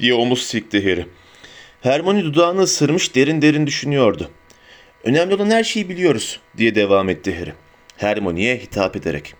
diye 0.00 0.14
omuz 0.14 0.42
silkti 0.42 0.90
Harry. 0.90 1.06
Hermione 1.80 2.24
dudağını 2.24 2.60
ısırmış 2.60 3.14
derin 3.14 3.42
derin 3.42 3.66
düşünüyordu. 3.66 4.30
Önemli 5.04 5.34
olan 5.34 5.50
her 5.50 5.64
şeyi 5.64 5.88
biliyoruz 5.88 6.40
diye 6.56 6.74
devam 6.74 7.08
etti 7.08 7.38
Harry. 7.38 7.52
Hermione'ye 7.96 8.56
hitap 8.56 8.96
ederek. 8.96 9.34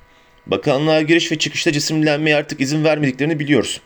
Bakanlığa 0.46 1.02
giriş 1.02 1.32
ve 1.32 1.38
çıkışta 1.38 1.72
cisimlenmeye 1.72 2.36
artık 2.36 2.60
izin 2.60 2.84
vermediklerini 2.84 3.40
biliyoruz. 3.40 3.80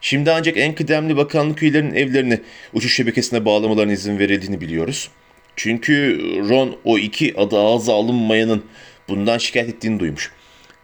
Şimdi 0.00 0.32
ancak 0.32 0.56
en 0.56 0.74
kıdemli 0.74 1.16
bakanlık 1.16 1.62
üyelerinin 1.62 1.94
evlerini 1.94 2.40
uçuş 2.72 2.94
şebekesine 2.94 3.44
bağlamalarına 3.44 3.92
izin 3.92 4.18
verildiğini 4.18 4.60
biliyoruz. 4.60 5.10
Çünkü 5.56 6.18
Ron 6.48 6.76
o 6.84 6.98
iki 6.98 7.34
adı 7.36 7.58
ağza 7.58 7.94
alınmayanın 7.94 8.64
bundan 9.08 9.38
şikayet 9.38 9.68
ettiğini 9.68 10.00
duymuş. 10.00 10.32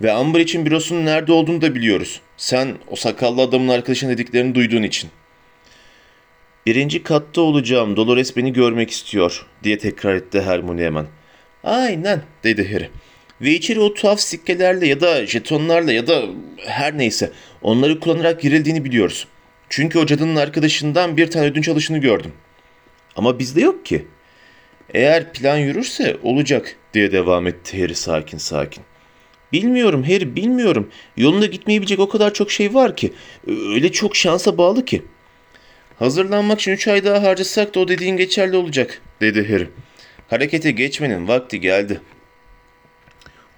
Ve 0.03 0.13
Amber 0.13 0.41
için 0.41 0.67
bürosunun 0.67 1.07
nerede 1.07 1.33
olduğunu 1.33 1.61
da 1.61 1.75
biliyoruz. 1.75 2.21
Sen 2.37 2.75
o 2.89 2.97
sakallı 2.97 3.43
adamın 3.43 3.69
arkadaşın 3.69 4.09
dediklerini 4.09 4.55
duyduğun 4.55 4.83
için. 4.83 5.11
Birinci 6.67 7.03
katta 7.03 7.41
olacağım. 7.41 7.97
Dolores 7.97 8.37
beni 8.37 8.53
görmek 8.53 8.91
istiyor 8.91 9.47
diye 9.63 9.79
tekrar 9.79 10.15
etti 10.15 10.41
Hermione 10.41 10.85
hemen. 10.85 11.07
Aynen 11.65 12.23
dedi 12.45 12.73
Harry. 12.73 12.91
Ve 13.41 13.51
içeri 13.51 13.81
o 13.81 13.95
tuhaf 13.95 14.21
sikkelerle 14.21 14.87
ya 14.87 15.01
da 15.01 15.27
jetonlarla 15.27 15.93
ya 15.93 16.07
da 16.07 16.23
her 16.57 16.99
neyse 16.99 17.33
onları 17.63 18.01
kullanarak 18.01 18.41
girildiğini 18.41 18.85
biliyoruz. 18.85 19.27
Çünkü 19.69 19.99
o 19.99 20.07
cadının 20.07 20.37
arkadaşından 20.37 21.17
bir 21.17 21.31
tane 21.31 21.47
ödünç 21.47 21.69
alışını 21.69 21.99
gördüm. 21.99 22.33
Ama 23.17 23.39
bizde 23.39 23.61
yok 23.61 23.87
ki. 23.87 24.07
Eğer 24.95 25.33
plan 25.33 25.59
yürürse 25.59 26.17
olacak 26.23 26.77
diye 26.95 27.13
devam 27.13 27.47
etti 27.47 27.83
Harry 27.83 27.95
sakin 27.95 28.39
sakin. 28.39 28.85
Bilmiyorum 29.53 30.03
Harry 30.03 30.37
bilmiyorum. 30.37 30.91
Yolunda 31.17 31.47
gitmeyebilecek 31.47 32.01
o 32.01 32.09
kadar 32.09 32.35
çok 32.35 32.51
şey 32.51 32.75
var 32.75 32.97
ki. 32.97 33.13
Öyle 33.47 33.93
çok 33.93 34.17
şansa 34.17 34.59
bağlı 34.59 34.85
ki. 34.85 35.03
Hazırlanmak 35.99 36.61
için 36.61 36.73
3 36.73 36.89
ay 36.89 37.05
daha 37.05 37.23
harcasak 37.23 37.75
da 37.75 37.81
o 37.81 37.89
dediğin 37.89 38.17
geçerli 38.17 38.57
olacak 38.57 39.03
dedi 39.21 39.53
Harry. 39.53 39.69
Harekete 40.29 40.71
geçmenin 40.71 41.29
vakti 41.29 41.61
geldi. 41.61 42.01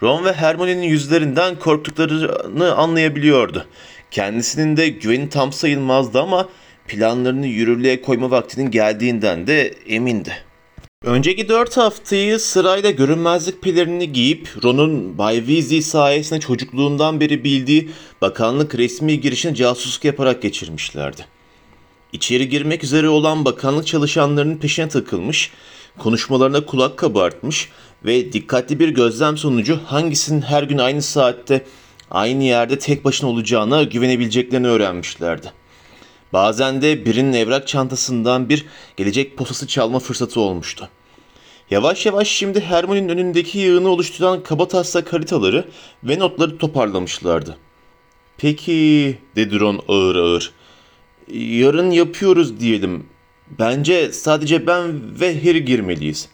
Ron 0.03 0.25
ve 0.25 0.33
Hermione'nin 0.33 0.83
yüzlerinden 0.83 1.59
korktuklarını 1.59 2.75
anlayabiliyordu. 2.75 3.67
Kendisinin 4.11 4.77
de 4.77 4.89
güveni 4.89 5.29
tam 5.29 5.53
sayılmazdı 5.53 6.21
ama 6.21 6.49
planlarını 6.89 7.47
yürürlüğe 7.47 8.03
koyma 8.03 8.31
vaktinin 8.31 8.71
geldiğinden 8.71 9.47
de 9.47 9.75
emindi. 9.87 10.33
Önceki 11.05 11.49
dört 11.49 11.77
haftayı 11.77 12.39
sırayla 12.39 12.91
görünmezlik 12.91 13.63
pelerini 13.63 14.13
giyip 14.13 14.49
Ron'un 14.65 15.19
Bay 15.19 15.37
Weasley 15.37 15.83
sayesinde 15.83 16.41
çocukluğundan 16.41 17.21
beri 17.21 17.45
bildiği 17.45 17.91
bakanlık 18.21 18.75
resmi 18.75 19.21
girişine 19.21 19.55
casusluk 19.55 20.05
yaparak 20.05 20.43
geçirmişlerdi. 20.43 21.38
İçeri 22.13 22.49
girmek 22.49 22.85
üzere 22.85 23.09
olan 23.09 23.45
bakanlık 23.45 23.87
çalışanlarının 23.87 24.57
peşine 24.57 24.89
takılmış, 24.89 25.51
konuşmalarına 25.99 26.67
kulak 26.67 26.97
kabartmış 26.97 27.69
ve 28.05 28.33
dikkatli 28.33 28.79
bir 28.79 28.89
gözlem 28.89 29.37
sonucu 29.37 29.81
hangisinin 29.87 30.41
her 30.41 30.63
gün 30.63 30.79
aynı 30.79 31.03
saatte 31.03 31.67
aynı 32.11 32.45
yerde 32.45 32.79
tek 32.79 33.05
başına 33.05 33.31
olacağına 33.31 33.83
güvenebileceklerini 33.83 34.67
öğrenmişlerdi. 34.67 35.53
Bazen 36.33 36.83
de 36.83 37.05
birinin 37.05 37.33
evrak 37.33 37.69
çantasından 37.69 38.49
bir 38.49 38.67
gelecek 38.97 39.37
posası 39.37 39.67
çalma 39.67 39.99
fırsatı 39.99 40.41
olmuştu. 40.41 40.89
Yavaş 41.71 42.07
yavaş 42.07 42.29
şimdi 42.29 42.61
Hermione'nin 42.61 43.09
önündeki 43.09 43.59
yığını 43.59 43.89
oluşturan 43.89 44.43
kaba 44.43 44.69
taslak 44.69 45.13
haritaları 45.13 45.69
ve 46.05 46.19
notları 46.19 46.59
toparlamışlardı. 46.59 47.57
Peki, 48.39 49.19
dedi 49.37 49.61
Ron 49.61 49.81
ağır 49.89 50.17
ağır. 50.17 50.53
Yarın 51.33 51.91
yapıyoruz 51.91 52.61
diyelim. 52.61 53.07
Bence 53.59 54.13
sadece 54.13 54.67
ben 54.67 55.21
ve 55.21 55.45
Harry 55.45 55.65
girmeliyiz. 55.65 56.29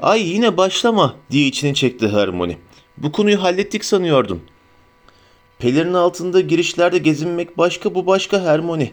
Ay 0.00 0.28
yine 0.28 0.56
başlama 0.56 1.16
diye 1.30 1.46
içini 1.46 1.74
çekti 1.74 2.08
Hermione. 2.08 2.58
Bu 2.96 3.12
konuyu 3.12 3.42
hallettik 3.42 3.84
sanıyordum. 3.84 4.42
Pelerin 5.58 5.94
altında 5.94 6.40
girişlerde 6.40 6.98
gezinmek 6.98 7.58
başka 7.58 7.94
bu 7.94 8.06
başka 8.06 8.40
Hermione. 8.40 8.92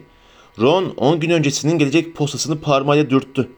Ron 0.60 0.94
10 0.98 1.20
gün 1.20 1.30
öncesinin 1.30 1.78
gelecek 1.78 2.16
postasını 2.16 2.62
parmağıyla 2.62 3.10
dürttü. 3.10 3.50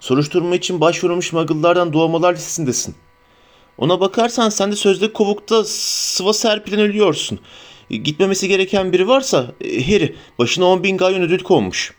Soruşturma 0.00 0.56
için 0.56 0.80
başvurulmuş 0.80 1.32
muggle'lardan 1.32 1.92
doğmalar 1.92 2.34
listesindesin. 2.34 2.94
Ona 3.78 4.00
bakarsan 4.00 4.48
sen 4.48 4.72
de 4.72 4.76
sözde 4.76 5.12
kovukta 5.12 5.64
sıva 5.64 6.32
serpilen 6.32 6.80
ölüyorsun. 6.80 7.40
Gitmemesi 7.90 8.48
gereken 8.48 8.92
biri 8.92 9.08
varsa 9.08 9.52
e, 9.60 9.92
Harry 9.92 10.14
başına 10.38 10.64
10 10.64 10.82
bin 10.82 10.96
galyon 10.96 11.22
ödül 11.22 11.38
konmuş. 11.38 11.94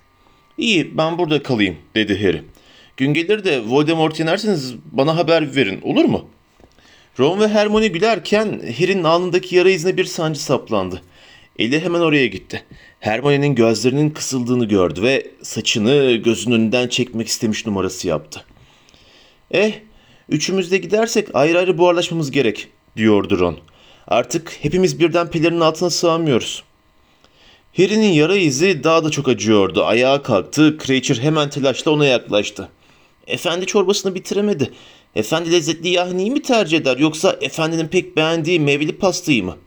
İyi 0.58 0.98
ben 0.98 1.18
burada 1.18 1.44
kalayım 1.44 1.78
dedi 1.96 2.26
Harry. 2.26 2.44
Gün 2.98 3.14
gelir 3.14 3.44
de 3.44 3.62
Voldemort 3.66 4.20
yenerseniz 4.20 4.76
bana 4.92 5.18
haber 5.18 5.56
verin 5.56 5.82
olur 5.82 6.06
mu? 6.06 6.30
Ron 7.20 7.40
ve 7.40 7.48
Hermione 7.48 7.88
gülerken 7.88 8.62
Harry'nin 8.80 9.04
alnındaki 9.04 9.56
yara 9.56 9.70
izine 9.70 9.98
bir 9.98 10.06
sancı 10.06 10.44
saplandı. 10.44 11.02
Eli 11.60 11.80
hemen 11.80 12.00
oraya 12.00 12.28
gitti. 12.28 12.64
Hermione'nin 13.00 13.56
gözlerinin 13.56 14.10
kısıldığını 14.10 14.66
gördü 14.66 15.02
ve 15.02 15.28
saçını 15.42 16.16
gözünün 16.16 16.56
önünden 16.56 16.88
çekmek 16.88 17.28
istemiş 17.28 17.66
numarası 17.66 18.08
yaptı. 18.08 18.46
Eh, 19.52 19.74
üçümüz 20.30 20.72
de 20.72 20.78
gidersek 20.78 21.28
ayrı 21.34 21.60
ayrı 21.60 21.78
buharlaşmamız 21.78 22.32
gerek, 22.32 22.68
diyordu 22.98 23.40
Ron. 23.40 23.58
Artık 24.10 24.58
hepimiz 24.62 25.00
birden 25.00 25.30
pelerinin 25.30 25.60
altına 25.60 25.90
sığamıyoruz. 25.90 26.64
Harry'nin 27.78 28.12
yara 28.14 28.36
izi 28.36 28.84
daha 28.84 29.04
da 29.04 29.10
çok 29.10 29.28
acıyordu. 29.28 29.86
Ayağa 29.86 30.22
kalktı. 30.22 30.78
Creature 30.86 31.22
hemen 31.22 31.50
telaşla 31.50 31.92
ona 31.92 32.06
yaklaştı. 32.06 32.70
Efendi 33.28 33.66
çorbasını 33.66 34.16
bitiremedi. 34.16 34.72
Efendi 35.16 35.52
lezzetli 35.52 35.90
yahniyi 35.90 36.32
mi 36.32 36.42
tercih 36.42 36.78
eder 36.78 36.98
yoksa 36.98 37.38
efendinin 37.42 37.88
pek 37.88 38.18
beğendiği 38.18 38.60
meyveli 38.60 38.98
pastayı 38.98 39.44
mı? 39.44 39.58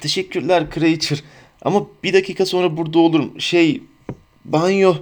Teşekkürler 0.00 0.66
Creature. 0.74 1.20
Ama 1.62 1.86
bir 2.04 2.12
dakika 2.12 2.46
sonra 2.46 2.76
burada 2.76 2.98
olurum. 2.98 3.40
Şey, 3.40 3.82
banyo. 4.44 4.94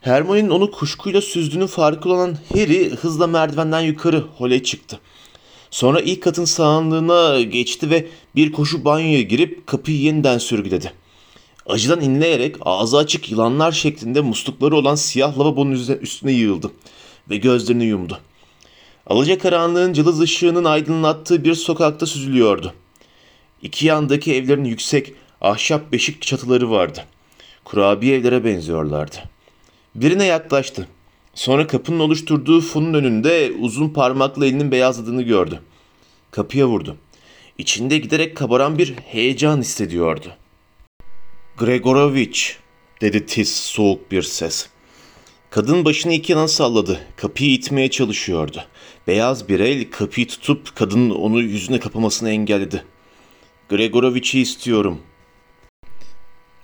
Hermione'nin 0.00 0.50
onu 0.50 0.70
kuşkuyla 0.70 1.20
süzdüğünün 1.20 1.66
farkı 1.66 2.08
olan 2.08 2.36
Harry 2.54 2.90
hızla 2.90 3.26
merdivenden 3.26 3.80
yukarı 3.80 4.18
hole 4.18 4.62
çıktı. 4.62 5.00
Sonra 5.70 6.00
ilk 6.00 6.22
katın 6.22 6.44
sağanlığına 6.44 7.42
geçti 7.42 7.90
ve 7.90 8.06
bir 8.36 8.52
koşu 8.52 8.84
banyoya 8.84 9.22
girip 9.22 9.66
kapıyı 9.66 10.00
yeniden 10.00 10.38
sürgüledi. 10.38 10.92
Acıdan 11.66 12.00
inleyerek 12.00 12.56
ağzı 12.60 12.96
açık 12.96 13.30
yılanlar 13.30 13.72
şeklinde 13.72 14.20
muslukları 14.20 14.76
olan 14.76 14.94
siyah 14.94 15.38
lavabonun 15.38 15.98
üstüne 16.00 16.32
yığıldı 16.32 16.72
ve 17.30 17.36
gözlerini 17.36 17.84
yumdu. 17.84 18.20
Alacakaranlığın 19.06 19.92
cılız 19.92 20.20
ışığının 20.20 20.64
aydınlattığı 20.64 21.44
bir 21.44 21.54
sokakta 21.54 22.06
süzülüyordu. 22.06 22.72
İki 23.62 23.86
yandaki 23.86 24.34
evlerin 24.34 24.64
yüksek 24.64 25.12
ahşap 25.40 25.92
beşik 25.92 26.22
çatıları 26.22 26.70
vardı. 26.70 27.04
Kurabiye 27.64 28.16
evlere 28.16 28.44
benziyorlardı. 28.44 29.16
Birine 29.94 30.24
yaklaştı. 30.24 30.88
Sonra 31.36 31.66
kapının 31.66 31.98
oluşturduğu 31.98 32.60
fonun 32.60 32.94
önünde 32.94 33.52
uzun 33.60 33.88
parmakla 33.88 34.46
elinin 34.46 34.70
beyazladığını 34.70 35.22
gördü. 35.22 35.60
Kapıya 36.30 36.66
vurdu. 36.66 36.96
İçinde 37.58 37.98
giderek 37.98 38.36
kabaran 38.36 38.78
bir 38.78 38.94
heyecan 38.94 39.60
hissediyordu. 39.60 40.32
Gregorovich, 41.56 42.40
dedi 43.00 43.26
tiz 43.26 43.56
soğuk 43.56 44.10
bir 44.10 44.22
ses. 44.22 44.68
Kadın 45.50 45.84
başını 45.84 46.12
iki 46.12 46.32
yana 46.32 46.48
salladı. 46.48 47.00
Kapıyı 47.16 47.50
itmeye 47.50 47.90
çalışıyordu. 47.90 48.64
Beyaz 49.06 49.48
bir 49.48 49.60
el 49.60 49.90
kapıyı 49.90 50.26
tutup 50.28 50.76
kadının 50.76 51.10
onu 51.10 51.40
yüzüne 51.40 51.80
kapamasını 51.80 52.30
engelledi. 52.30 52.84
Gregorovich'i 53.68 54.40
istiyorum. 54.40 54.98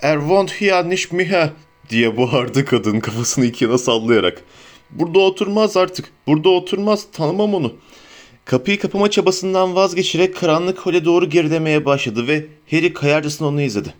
Ervont 0.00 0.60
hiyaniş 0.60 1.12
miha 1.12 1.52
diye 1.88 2.16
bağırdı 2.16 2.64
kadın 2.64 3.00
kafasını 3.00 3.44
iki 3.44 3.64
yana 3.64 3.78
sallayarak. 3.78 4.42
Burada 4.90 5.18
oturmaz 5.18 5.76
artık. 5.76 6.10
Burada 6.26 6.48
oturmaz. 6.48 7.06
Tanımam 7.12 7.54
onu. 7.54 7.72
Kapıyı 8.44 8.78
kapama 8.78 9.10
çabasından 9.10 9.74
vazgeçerek 9.74 10.36
karanlık 10.36 10.78
hole 10.78 11.04
doğru 11.04 11.30
gerilemeye 11.30 11.84
başladı 11.84 12.28
ve 12.28 12.46
Harry 12.70 12.92
kayarcasına 12.92 13.48
onu 13.48 13.62
izledi. 13.62 13.94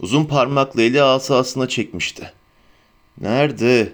Uzun 0.00 0.24
parmakla 0.24 0.82
eli 0.82 1.02
asasına 1.02 1.68
çekmişti. 1.68 2.32
Nerede? 3.20 3.92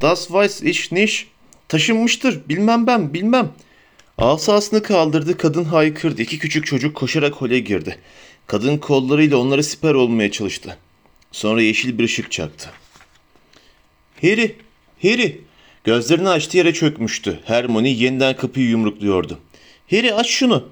Das 0.00 0.26
weiß 0.26 0.62
ich 0.62 0.92
nicht. 0.92 1.26
Taşınmıştır. 1.68 2.48
Bilmem 2.48 2.86
ben, 2.86 3.14
bilmem. 3.14 3.52
Asasını 4.18 4.82
kaldırdı, 4.82 5.36
kadın 5.36 5.64
haykırdı. 5.64 6.22
İki 6.22 6.38
küçük 6.38 6.66
çocuk 6.66 6.96
koşarak 6.96 7.34
hole 7.34 7.58
girdi. 7.58 7.98
Kadın 8.46 8.78
kollarıyla 8.78 9.36
onlara 9.36 9.62
siper 9.62 9.94
olmaya 9.94 10.30
çalıştı. 10.30 10.78
Sonra 11.32 11.62
yeşil 11.62 11.98
bir 11.98 12.04
ışık 12.04 12.32
çaktı. 12.32 12.70
Harry, 14.22 14.56
Harry. 15.02 15.40
Gözlerini 15.84 16.28
açtı 16.28 16.56
yere 16.56 16.74
çökmüştü. 16.74 17.40
Hermione 17.44 17.88
yeniden 17.88 18.36
kapıyı 18.36 18.68
yumrukluyordu. 18.68 19.38
Harry 19.90 20.14
aç 20.14 20.26
şunu. 20.26 20.68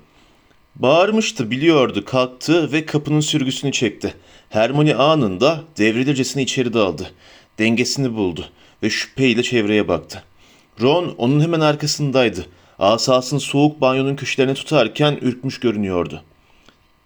Bağırmıştı, 0.77 1.51
biliyordu, 1.51 2.05
kalktı 2.05 2.73
ve 2.73 2.87
kapının 2.87 3.21
sürgüsünü 3.21 3.73
çekti. 3.73 4.15
Hermione 4.51 4.95
anında 4.95 5.65
devrilircesine 5.79 6.43
içeri 6.43 6.73
daldı. 6.73 7.11
Dengesini 7.59 8.15
buldu 8.15 8.49
ve 8.83 8.91
şüpheyle 8.91 9.43
çevreye 9.43 9.89
baktı. 9.89 10.23
Ron 10.81 11.15
onun 11.19 11.41
hemen 11.41 11.61
arkasındaydı. 11.61 12.47
Asasını 12.79 13.41
soğuk 13.41 13.81
banyonun 13.81 14.17
köşelerine 14.17 14.55
tutarken 14.55 15.19
ürkmüş 15.21 15.61
görünüyordu. 15.61 16.23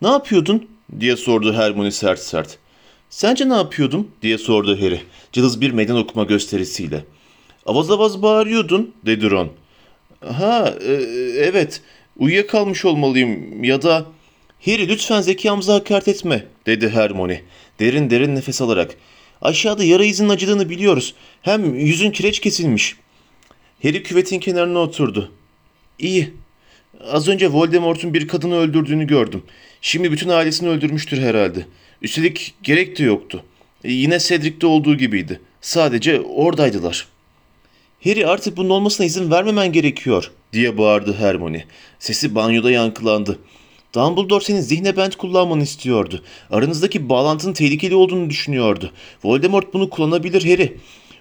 ''Ne 0.03 0.09
yapıyordun?'' 0.09 0.69
diye 1.01 1.17
sordu 1.17 1.55
Hermione 1.55 1.91
sert 1.91 2.21
sert. 2.21 2.59
''Sence 3.13 3.49
ne 3.49 3.55
yapıyordum?'' 3.55 4.11
diye 4.23 4.39
sordu 4.39 4.77
Harry, 4.81 5.01
cılız 5.33 5.61
bir 5.61 5.71
meydan 5.71 5.97
okuma 5.97 6.25
gösterisiyle. 6.25 7.05
''Avaz 7.67 7.91
avaz 7.91 8.23
bağırıyordun'' 8.23 8.95
dedi 9.07 9.31
Ron. 9.31 9.53
''Ha, 10.21 10.75
e, 10.87 10.93
evet, 11.39 11.81
uyuyakalmış 12.17 12.85
olmalıyım 12.85 13.65
ya 13.65 13.83
da...'' 13.83 14.07
''Harry 14.67 14.89
lütfen 14.89 15.21
zekamıza 15.21 15.75
hakaret 15.75 16.09
etme'' 16.09 16.45
dedi 16.67 16.89
Hermione, 16.89 17.43
derin 17.81 18.11
derin 18.11 18.37
nefes 18.37 18.63
alarak. 18.63 18.95
''Aşağıda 19.43 19.85
yara 19.85 20.05
izinin 20.05 20.29
acıdığını 20.29 20.71
biliyoruz. 20.71 21.15
Hem 21.43 21.75
yüzün 21.75 22.11
kireç 22.11 22.41
kesilmiş.'' 22.41 22.97
Harry 23.83 24.03
küvetin 24.03 24.39
kenarına 24.41 24.79
oturdu. 24.79 25.33
İyi. 25.99 26.31
Az 27.01 27.29
önce 27.29 27.53
Voldemort'un 27.53 28.15
bir 28.15 28.29
kadını 28.29 28.57
öldürdüğünü 28.57 29.07
gördüm. 29.07 29.43
Şimdi 29.81 30.13
bütün 30.13 30.29
ailesini 30.29 30.69
öldürmüştür 30.69 31.19
herhalde. 31.19 31.67
Üstelik 32.03 32.55
gerek 32.63 32.99
de 32.99 33.03
yoktu. 33.05 33.45
E, 33.85 33.93
yine 33.93 34.19
Cedric'te 34.19 34.67
olduğu 34.67 34.97
gibiydi. 34.97 35.41
Sadece 35.61 36.21
oradaydılar. 36.21 37.07
Harry 38.05 38.27
artık 38.27 38.57
bunun 38.57 38.71
olmasına 38.71 39.07
izin 39.07 39.31
vermemen 39.31 39.73
gerekiyor 39.73 40.31
diye 40.53 40.79
bağırdı 40.79 41.13
Hermione. 41.13 41.65
Sesi 41.99 42.35
banyoda 42.35 42.71
yankılandı. 42.71 43.39
Dumbledore 43.95 44.45
senin 44.45 44.61
zihne 44.61 44.97
bent 44.97 45.17
kullanmanı 45.17 45.63
istiyordu. 45.63 46.25
Aranızdaki 46.51 47.09
bağlantının 47.09 47.53
tehlikeli 47.53 47.95
olduğunu 47.95 48.31
düşünüyordu. 48.31 48.93
Voldemort 49.25 49.75
bunu 49.75 49.91
kullanabilir 49.91 50.51
Harry. 50.51 50.77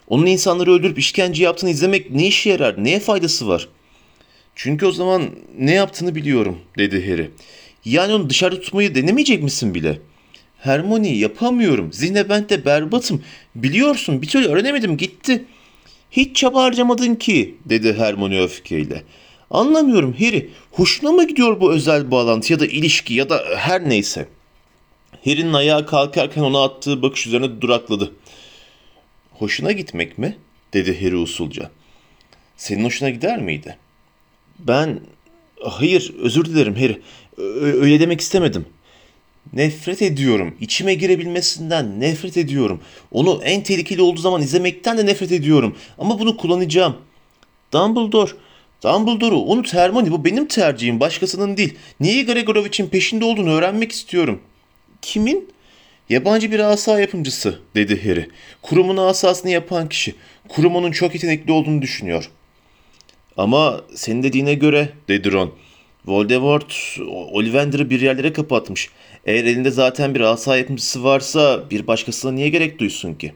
Onun 0.08 0.26
insanları 0.26 0.72
öldürüp 0.72 1.00
işkence 1.00 1.44
yaptığını 1.44 1.70
izlemek 1.70 2.12
ne 2.12 2.28
işe 2.28 2.50
yarar, 2.50 2.84
neye 2.84 3.00
faydası 3.00 3.48
var? 3.48 3.68
Çünkü 4.56 4.86
o 4.86 4.92
zaman 4.92 5.30
ne 5.60 5.74
yaptığını 5.74 6.16
biliyorum, 6.16 6.60
dedi 6.78 7.12
Harry. 7.12 7.32
Yani 7.86 8.14
onu 8.14 8.30
dışarıda 8.30 8.62
tutmayı 8.62 8.96
denemeyecek 8.96 9.44
misin 9.44 9.74
bile? 9.74 10.00
Hermione 10.62 11.10
yapamıyorum. 11.10 11.94
Zihne 11.94 12.30
ben 12.30 12.50
de 12.50 12.66
berbatım. 12.66 13.24
Biliyorsun 13.56 14.22
bir 14.22 14.28
türlü 14.28 14.48
öğrenemedim 14.48 14.98
gitti. 14.98 15.46
Hiç 16.12 16.36
çaba 16.36 16.64
harcamadın 16.64 17.16
ki, 17.16 17.56
dedi 17.66 17.94
Hermione 17.94 18.42
öfkeyle. 18.44 19.04
Anlamıyorum 19.52 20.14
Harry. 20.14 20.50
Hoşuna 20.72 21.12
mı 21.12 21.28
gidiyor 21.28 21.60
bu 21.62 21.74
özel 21.74 22.12
bağlantı 22.12 22.54
ya 22.54 22.60
da 22.60 22.66
ilişki 22.66 23.14
ya 23.14 23.30
da 23.30 23.44
her 23.58 23.90
neyse? 23.90 24.28
Harry'nin 25.26 25.54
ayağa 25.54 25.86
kalkarken 25.86 26.42
ona 26.42 26.64
attığı 26.64 27.02
bakış 27.02 27.28
üzerine 27.28 27.62
durakladı. 27.62 28.12
Hoşuna 29.32 29.72
gitmek 29.72 30.18
mi? 30.18 30.38
dedi 30.74 31.06
Harry 31.06 31.16
usulca. 31.18 31.72
Senin 32.58 32.86
hoşuna 32.86 33.10
gider 33.10 33.42
miydi? 33.42 33.78
Ben... 34.60 35.00
Hayır, 35.64 36.14
özür 36.22 36.46
dilerim 36.46 36.76
Harry. 36.76 37.02
Ö- 37.38 37.82
öyle 37.82 38.00
demek 38.00 38.22
istemedim. 38.22 38.66
Nefret 39.54 40.02
ediyorum. 40.02 40.56
İçime 40.62 40.94
girebilmesinden 40.94 42.00
nefret 42.00 42.38
ediyorum. 42.38 42.82
Onu 43.12 43.42
en 43.44 43.64
tehlikeli 43.64 44.02
olduğu 44.02 44.20
zaman 44.22 44.42
izlemekten 44.42 44.98
de 44.98 45.06
nefret 45.06 45.32
ediyorum. 45.32 45.78
Ama 45.98 46.20
bunu 46.20 46.38
kullanacağım. 46.38 46.98
Dumbledore, 47.74 48.32
Dumbledore'u 48.84 49.40
unut 49.40 49.74
Hermione 49.74 50.12
bu 50.12 50.26
benim 50.26 50.48
tercihim 50.48 51.00
başkasının 51.00 51.58
değil. 51.58 51.76
Niye 52.00 52.24
Gregorovich'in 52.24 52.88
peşinde 52.88 53.26
olduğunu 53.26 53.52
öğrenmek 53.52 53.92
istiyorum. 53.92 54.42
Kimin? 55.02 55.50
Yabancı 56.10 56.52
bir 56.52 56.60
asa 56.60 57.00
yapımcısı 57.00 57.60
dedi 57.76 58.08
Harry. 58.10 58.30
Kurumun 58.62 58.98
asasını 58.98 59.52
yapan 59.52 59.90
kişi. 59.90 60.16
Kurum 60.50 60.76
onun 60.76 60.92
çok 60.92 61.14
yetenekli 61.14 61.52
olduğunu 61.52 61.82
düşünüyor. 61.82 62.30
Ama 63.38 63.82
senin 63.96 64.24
dediğine 64.24 64.54
göre 64.54 64.90
dedi 65.08 65.32
Ron. 65.32 65.54
Voldemort 66.06 66.98
Ollivander'ı 67.08 67.90
bir 67.90 68.02
yerlere 68.02 68.34
kapatmış. 68.34 68.90
Eğer 69.26 69.46
elinde 69.46 69.72
zaten 69.72 70.16
bir 70.16 70.22
asa 70.22 70.58
yapımcısı 70.58 71.04
varsa 71.04 71.70
bir 71.70 71.88
başkasına 71.88 72.32
niye 72.32 72.50
gerek 72.50 72.80
duysun 72.80 73.14
ki? 73.14 73.34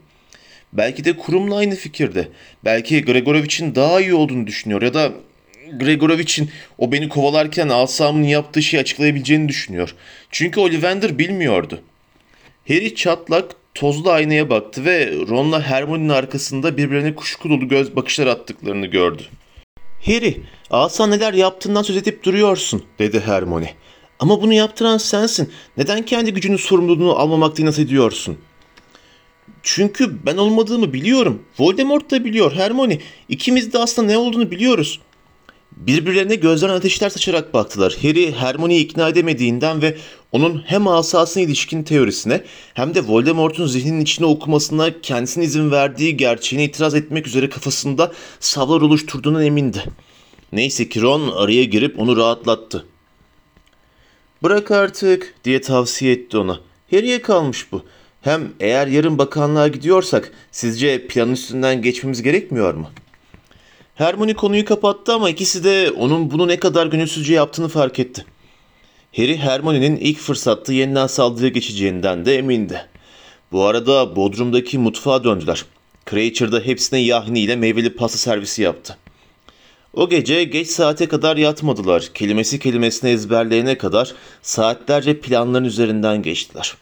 Belki 0.73 1.06
de 1.06 1.17
kurumla 1.17 1.56
aynı 1.56 1.75
fikirde. 1.75 2.28
Belki 2.65 3.06
Gregorovich'in 3.06 3.75
daha 3.75 4.01
iyi 4.01 4.13
olduğunu 4.13 4.47
düşünüyor 4.47 4.82
ya 4.82 4.93
da 4.93 5.12
Gregorovich'in 5.80 6.49
o 6.78 6.91
beni 6.91 7.10
kovalarken 7.10 7.69
asamın 7.69 8.23
yaptığı 8.23 8.63
şeyi 8.63 8.82
açıklayabileceğini 8.82 9.49
düşünüyor. 9.49 9.95
Çünkü 10.32 10.60
Ollivander 10.60 11.17
bilmiyordu. 11.17 11.82
Harry 12.67 12.95
çatlak 12.95 13.56
tozlu 13.73 14.12
aynaya 14.12 14.49
baktı 14.49 14.86
ve 14.86 15.12
Ron'la 15.30 15.62
Hermione'nin 15.62 16.10
arkasında 16.10 16.78
birbirine 16.78 17.15
kuşku 17.15 17.49
dolu 17.49 17.67
göz 17.67 17.95
bakışlar 17.95 18.28
attıklarını 18.28 18.86
gördü. 18.86 19.23
Harry, 20.06 20.41
asa 20.70 21.08
neler 21.08 21.34
yaptığından 21.34 21.84
söz 21.84 21.98
edip 21.98 22.24
duruyorsun, 22.24 22.84
dedi 23.00 23.20
Hermione. 23.20 23.74
Ama 24.20 24.41
bunu 24.41 24.54
yaptıran 24.54 24.98
sensin. 24.98 25.52
Neden 25.78 26.06
kendi 26.06 26.34
gücünün 26.34 26.58
sorumluluğunu 26.58 27.15
almamakta 27.15 27.63
inat 27.63 27.80
ediyorsun? 27.80 28.38
Çünkü 29.63 30.26
ben 30.26 30.38
olmadığımı 30.38 30.94
biliyorum. 30.94 31.41
Voldemort 31.60 32.12
da 32.12 32.26
biliyor 32.26 32.52
Hermione. 32.52 33.00
İkimiz 33.30 33.74
de 33.74 33.80
aslında 33.80 34.08
ne 34.08 34.18
olduğunu 34.18 34.52
biliyoruz. 34.52 35.00
Birbirlerine 35.72 36.36
gözlerine 36.36 36.76
ateşler 36.76 37.10
saçarak 37.10 37.54
baktılar. 37.54 37.98
Harry 38.02 38.32
Hermione'yi 38.32 38.86
ikna 38.86 39.10
edemediğinden 39.10 39.82
ve 39.82 39.98
onun 40.36 40.63
hem 40.65 40.88
asasına 40.88 41.43
ilişkin 41.43 41.84
teorisine 41.84 42.43
hem 42.74 42.95
de 42.95 43.08
Voldemort'un 43.08 43.67
zihninin 43.67 44.02
içine 44.02 44.26
okumasına 44.26 45.02
kendisine 45.02 45.43
izin 45.43 45.71
verdiği 45.71 46.17
gerçeğine 46.17 46.65
itiraz 46.65 46.95
etmek 46.95 47.28
üzere 47.28 47.50
kafasında 47.50 48.12
savlar 48.39 48.82
oluşturduğundan 48.82 49.43
emindi. 49.45 49.84
Neyse 50.52 50.89
ki 50.89 51.02
Ron 51.02 51.32
araya 51.36 51.63
girip 51.63 52.00
onu 52.00 52.17
rahatlattı. 52.17 52.86
Bırak 54.43 54.71
artık 54.71 55.36
diye 55.43 55.62
tavsiye 55.62 56.13
etti 56.13 56.38
ona. 56.38 56.60
Harry'e 56.91 57.21
kalmış 57.21 57.71
bu. 57.71 57.84
Hem 58.21 58.54
eğer 58.60 58.88
yarın 58.88 59.17
bakanlığa 59.17 59.67
gidiyorsak 59.67 60.32
sizce 60.52 61.08
planın 61.08 61.34
üstünden 61.34 61.82
geçmemiz 61.82 62.24
gerekmiyor 62.24 62.74
mu? 62.74 62.89
Hermione 63.95 64.34
konuyu 64.34 64.65
kapattı 64.65 65.13
ama 65.13 65.30
ikisi 65.30 65.63
de 65.63 65.91
onun 65.91 66.32
bunu 66.32 66.48
ne 66.48 66.60
kadar 66.60 66.88
gönülsüzce 66.88 67.34
yaptığını 67.34 67.67
fark 67.67 68.00
etti. 68.00 68.26
Harry 69.17 69.38
Hermione'nin 69.38 69.97
ilk 69.97 70.17
fırsatta 70.17 70.73
yeniden 70.73 71.08
saldırıya 71.08 71.49
geçeceğinden 71.49 72.25
de 72.25 72.38
emindi. 72.38 72.86
Bu 73.51 73.63
arada 73.63 74.15
Bodrum'daki 74.15 74.78
mutfağa 74.78 75.23
döndüler. 75.23 75.65
Creature 76.10 76.51
da 76.51 76.60
hepsine 76.60 76.99
yahni 76.99 77.39
ile 77.39 77.56
meyveli 77.56 77.95
pasta 77.95 78.17
servisi 78.17 78.62
yaptı. 78.62 78.97
O 79.93 80.10
gece 80.10 80.43
geç 80.43 80.67
saate 80.67 81.08
kadar 81.08 81.38
yatmadılar. 81.38 82.10
Kelimesi 82.13 82.60
kelimesine 82.60 83.12
ezberleyene 83.12 83.78
kadar 83.78 84.13
saatlerce 84.41 85.19
planların 85.19 85.65
üzerinden 85.65 86.21
geçtiler. 86.21 86.75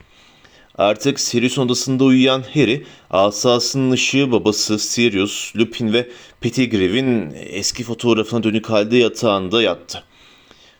Artık 0.77 1.19
Sirius 1.19 1.57
odasında 1.57 2.03
uyuyan 2.03 2.43
Harry, 2.53 2.85
asasının 3.09 3.91
ışığı 3.91 4.31
babası 4.31 4.79
Sirius, 4.79 5.55
Lupin 5.55 5.93
ve 5.93 6.09
Pettigrew'in 6.41 7.33
eski 7.35 7.83
fotoğrafına 7.83 8.43
dönük 8.43 8.69
halde 8.69 8.97
yatağında 8.97 9.61
yattı. 9.61 10.03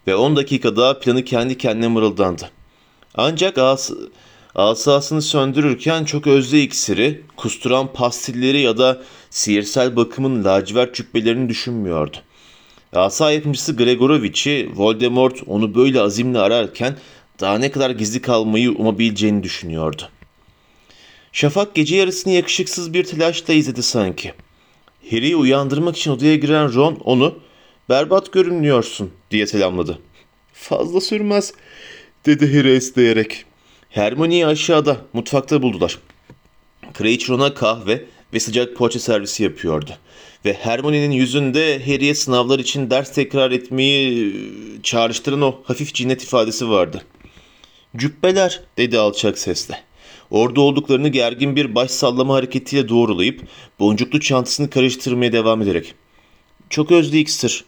Ve 0.08 0.16
10 0.16 0.36
dakikada 0.36 1.00
planı 1.00 1.26
kendi 1.26 1.58
kendine 1.58 1.88
mırıldandı. 1.88 2.50
Ancak 3.16 3.58
as 3.58 3.92
asasını 4.56 5.22
söndürürken 5.22 6.06
çok 6.06 6.28
özlü 6.28 6.58
iksiri, 6.58 7.22
kusturan 7.38 7.94
pastilleri 7.94 8.62
ya 8.62 8.78
da 8.78 9.02
sihirsel 9.30 9.96
bakımın 9.96 10.44
lacivert 10.44 10.96
cübbelerini 10.96 11.50
düşünmüyordu. 11.50 12.18
Asa 12.94 13.32
yapımcısı 13.32 13.76
Gregorovich'i 13.76 14.70
Voldemort 14.76 15.42
onu 15.48 15.76
böyle 15.76 16.02
azimle 16.02 16.40
ararken 16.40 16.98
daha 17.40 17.58
ne 17.58 17.72
kadar 17.72 17.90
gizli 17.90 18.22
kalmayı 18.22 18.72
umabileceğini 18.72 19.44
düşünüyordu. 19.44 20.02
Şafak 21.32 21.76
gece 21.76 21.96
yarısını 21.96 22.34
yakışıksız 22.34 22.94
bir 22.94 23.04
telaşla 23.04 23.54
izledi 23.54 23.84
sanki. 23.84 24.34
Harry'i 25.12 25.36
uyandırmak 25.36 25.98
için 25.98 26.12
odaya 26.12 26.36
giren 26.36 26.74
Ron 26.74 26.98
onu 27.04 27.36
berbat 27.90 28.34
görünüyorsun 28.34 29.12
diye 29.32 29.48
selamladı. 29.48 30.00
Fazla 30.54 31.02
sürmez 31.02 31.54
dedi 32.26 32.58
Harry 32.58 32.72
esneyerek. 32.76 33.46
Hermione'yi 33.90 34.48
aşağıda 34.48 34.98
mutfakta 35.14 35.62
buldular. 35.62 36.00
Crouch 36.98 37.30
Ron'a 37.30 37.54
kahve 37.54 38.06
ve 38.34 38.40
sıcak 38.40 38.76
poğaça 38.76 39.00
servisi 39.00 39.44
yapıyordu. 39.44 39.92
Ve 40.46 40.54
Hermione'nin 40.54 41.12
yüzünde 41.12 41.80
Harry'e 41.86 42.16
sınavlar 42.16 42.60
için 42.60 42.90
ders 42.90 43.14
tekrar 43.14 43.52
etmeyi 43.52 44.36
çağrıştıran 44.84 45.42
o 45.42 45.56
hafif 45.64 45.94
cinnet 45.94 46.24
ifadesi 46.24 46.70
vardı. 46.70 47.06
Cübbeler 47.98 48.62
dedi 48.78 49.00
alçak 49.00 49.38
sesle. 49.38 49.84
Orada 50.32 50.62
olduklarını 50.62 51.08
gergin 51.08 51.56
bir 51.56 51.76
baş 51.76 51.92
sallama 51.92 52.36
hareketiyle 52.36 52.90
doğrulayıp 52.90 53.42
boncuklu 53.80 54.20
çantasını 54.20 54.70
karıştırmaya 54.70 55.32
devam 55.32 55.62
ederek. 55.62 55.96
Çok 56.70 56.92
özlü 56.92 57.18
iksir. 57.18 57.66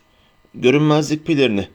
Görünmezlik 0.56 1.26
pelerini. 1.26 1.68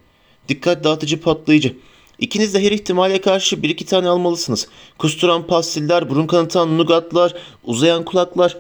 Dikkat 0.49 0.85
dağıtıcı 0.85 1.21
patlayıcı. 1.21 1.77
İkiniz 2.19 2.55
de 2.55 2.63
her 2.63 2.73
ihtimale 2.73 3.21
karşı 3.21 3.63
bir 3.63 3.69
iki 3.69 3.87
tane 3.87 4.09
almalısınız. 4.09 4.69
Kusturan 4.99 5.47
pastiller, 5.47 6.11
burun 6.11 6.27
kanatan 6.27 6.79
nugatlar, 6.79 7.35
uzayan 7.65 8.05
kulaklar. 8.05 8.57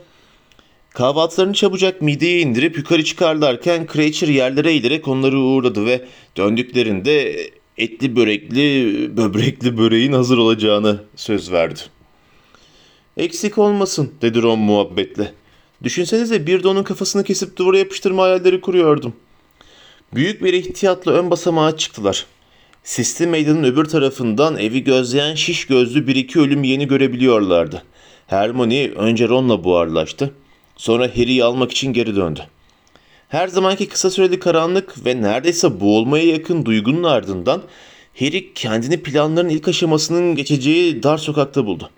Kahvaltılarını 0.90 1.54
çabucak 1.54 2.02
mideye 2.02 2.40
indirip 2.40 2.76
yukarı 2.76 3.04
çıkarlarken 3.04 3.88
Creature 3.92 4.33
yerlere 4.33 4.70
eğilerek 4.70 5.09
onları 5.09 5.38
uğurladı 5.38 5.87
ve 5.87 6.04
döndüklerinde 6.37 7.37
etli 7.78 8.16
börekli, 8.16 9.16
böbrekli 9.16 9.78
böreğin 9.78 10.12
hazır 10.12 10.38
olacağını 10.38 11.04
söz 11.16 11.52
verdi. 11.52 11.80
Eksik 13.16 13.59
olmasın 13.59 14.12
dedi 14.22 14.42
Ron 14.42 14.59
muhabbetle. 14.59 15.33
Düşünsenize 15.83 16.46
bir 16.46 16.62
de 16.62 16.68
onun 16.68 16.83
kafasını 16.83 17.24
kesip 17.24 17.56
duvara 17.56 17.78
yapıştırma 17.78 18.22
hayalleri 18.22 18.61
kuruyordum. 18.61 19.14
Büyük 20.14 20.44
bir 20.44 20.52
ihtiyatla 20.52 21.12
ön 21.12 21.30
basamağa 21.30 21.76
çıktılar. 21.76 22.26
Sisli 22.84 23.26
meydanın 23.26 23.64
öbür 23.64 23.84
tarafından 23.84 24.58
evi 24.58 24.84
gözleyen 24.84 25.34
şiş 25.34 25.66
gözlü 25.66 26.06
bir 26.06 26.16
iki 26.16 26.40
ölüm 26.40 26.64
yeni 26.64 26.88
görebiliyorlardı. 26.88 27.82
Hermione 28.26 28.90
önce 28.90 29.28
Ron'la 29.28 29.64
buharlaştı. 29.64 30.34
Sonra 30.76 31.08
Harry'i 31.08 31.44
almak 31.44 31.72
için 31.72 31.92
geri 31.92 32.16
döndü. 32.16 32.40
Her 33.28 33.48
zamanki 33.48 33.88
kısa 33.88 34.10
süreli 34.10 34.38
karanlık 34.38 35.06
ve 35.06 35.22
neredeyse 35.22 35.80
boğulmaya 35.80 36.24
yakın 36.24 36.64
duygunun 36.64 37.04
ardından 37.04 37.62
Harry 38.18 38.54
kendini 38.54 39.02
planların 39.02 39.48
ilk 39.48 39.68
aşamasının 39.68 40.34
geçeceği 40.34 41.02
dar 41.02 41.18
sokakta 41.18 41.66
buldu. 41.66 41.90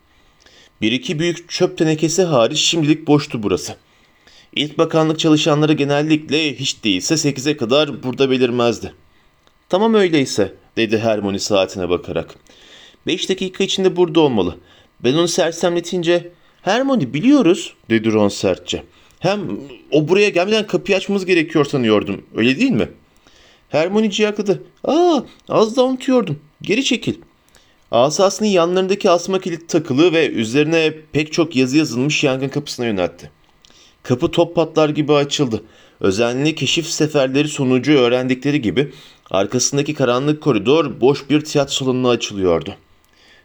Bir 0.80 0.92
iki 0.92 1.18
büyük 1.18 1.50
çöp 1.50 1.78
tenekesi 1.78 2.22
hariç 2.22 2.58
şimdilik 2.58 3.06
boştu 3.06 3.42
burası. 3.42 3.76
İlk 4.56 4.78
bakanlık 4.78 5.18
çalışanları 5.18 5.72
genellikle 5.72 6.54
hiç 6.54 6.84
değilse 6.84 7.14
8'e 7.14 7.56
kadar 7.56 8.02
burada 8.02 8.30
belirmezdi. 8.30 8.94
Tamam 9.68 9.94
öyleyse 9.94 10.54
dedi 10.76 10.98
Hermione 10.98 11.38
saatine 11.38 11.88
bakarak. 11.88 12.34
Beş 13.06 13.28
dakika 13.28 13.64
içinde 13.64 13.96
burada 13.96 14.20
olmalı. 14.20 14.56
Ben 15.04 15.14
onu 15.14 15.28
sersemletince 15.28 16.32
Hermione 16.62 17.14
biliyoruz 17.14 17.74
dedi 17.90 18.12
Ron 18.12 18.28
sertçe. 18.28 18.82
Hem 19.18 19.40
o 19.90 20.08
buraya 20.08 20.28
gelmeden 20.28 20.66
kapıyı 20.66 20.96
açmamız 20.96 21.26
gerekiyor 21.26 21.64
sanıyordum. 21.64 22.22
Öyle 22.36 22.58
değil 22.58 22.70
mi? 22.70 22.88
Hermione 23.68 24.10
ciyakladı. 24.10 24.62
Aa 24.84 25.20
az 25.48 25.76
da 25.76 25.84
unutuyordum. 25.84 26.38
Geri 26.62 26.84
çekil. 26.84 27.14
Asasını 27.90 28.46
yanlarındaki 28.46 29.10
asma 29.10 29.40
kilit 29.40 29.68
takılı 29.68 30.12
ve 30.12 30.28
üzerine 30.28 30.94
pek 31.12 31.32
çok 31.32 31.56
yazı 31.56 31.76
yazılmış 31.76 32.24
yangın 32.24 32.48
kapısına 32.48 32.86
yöneltti. 32.86 33.30
Kapı 34.02 34.30
top 34.30 34.54
patlar 34.54 34.88
gibi 34.88 35.12
açıldı. 35.12 35.62
Özenli 36.00 36.54
keşif 36.54 36.86
seferleri 36.86 37.48
sonucu 37.48 37.92
öğrendikleri 37.92 38.60
gibi 38.60 38.92
arkasındaki 39.30 39.94
karanlık 39.94 40.42
koridor 40.42 41.00
boş 41.00 41.30
bir 41.30 41.40
tiyatro 41.40 41.72
salonuna 41.72 42.08
açılıyordu. 42.08 42.74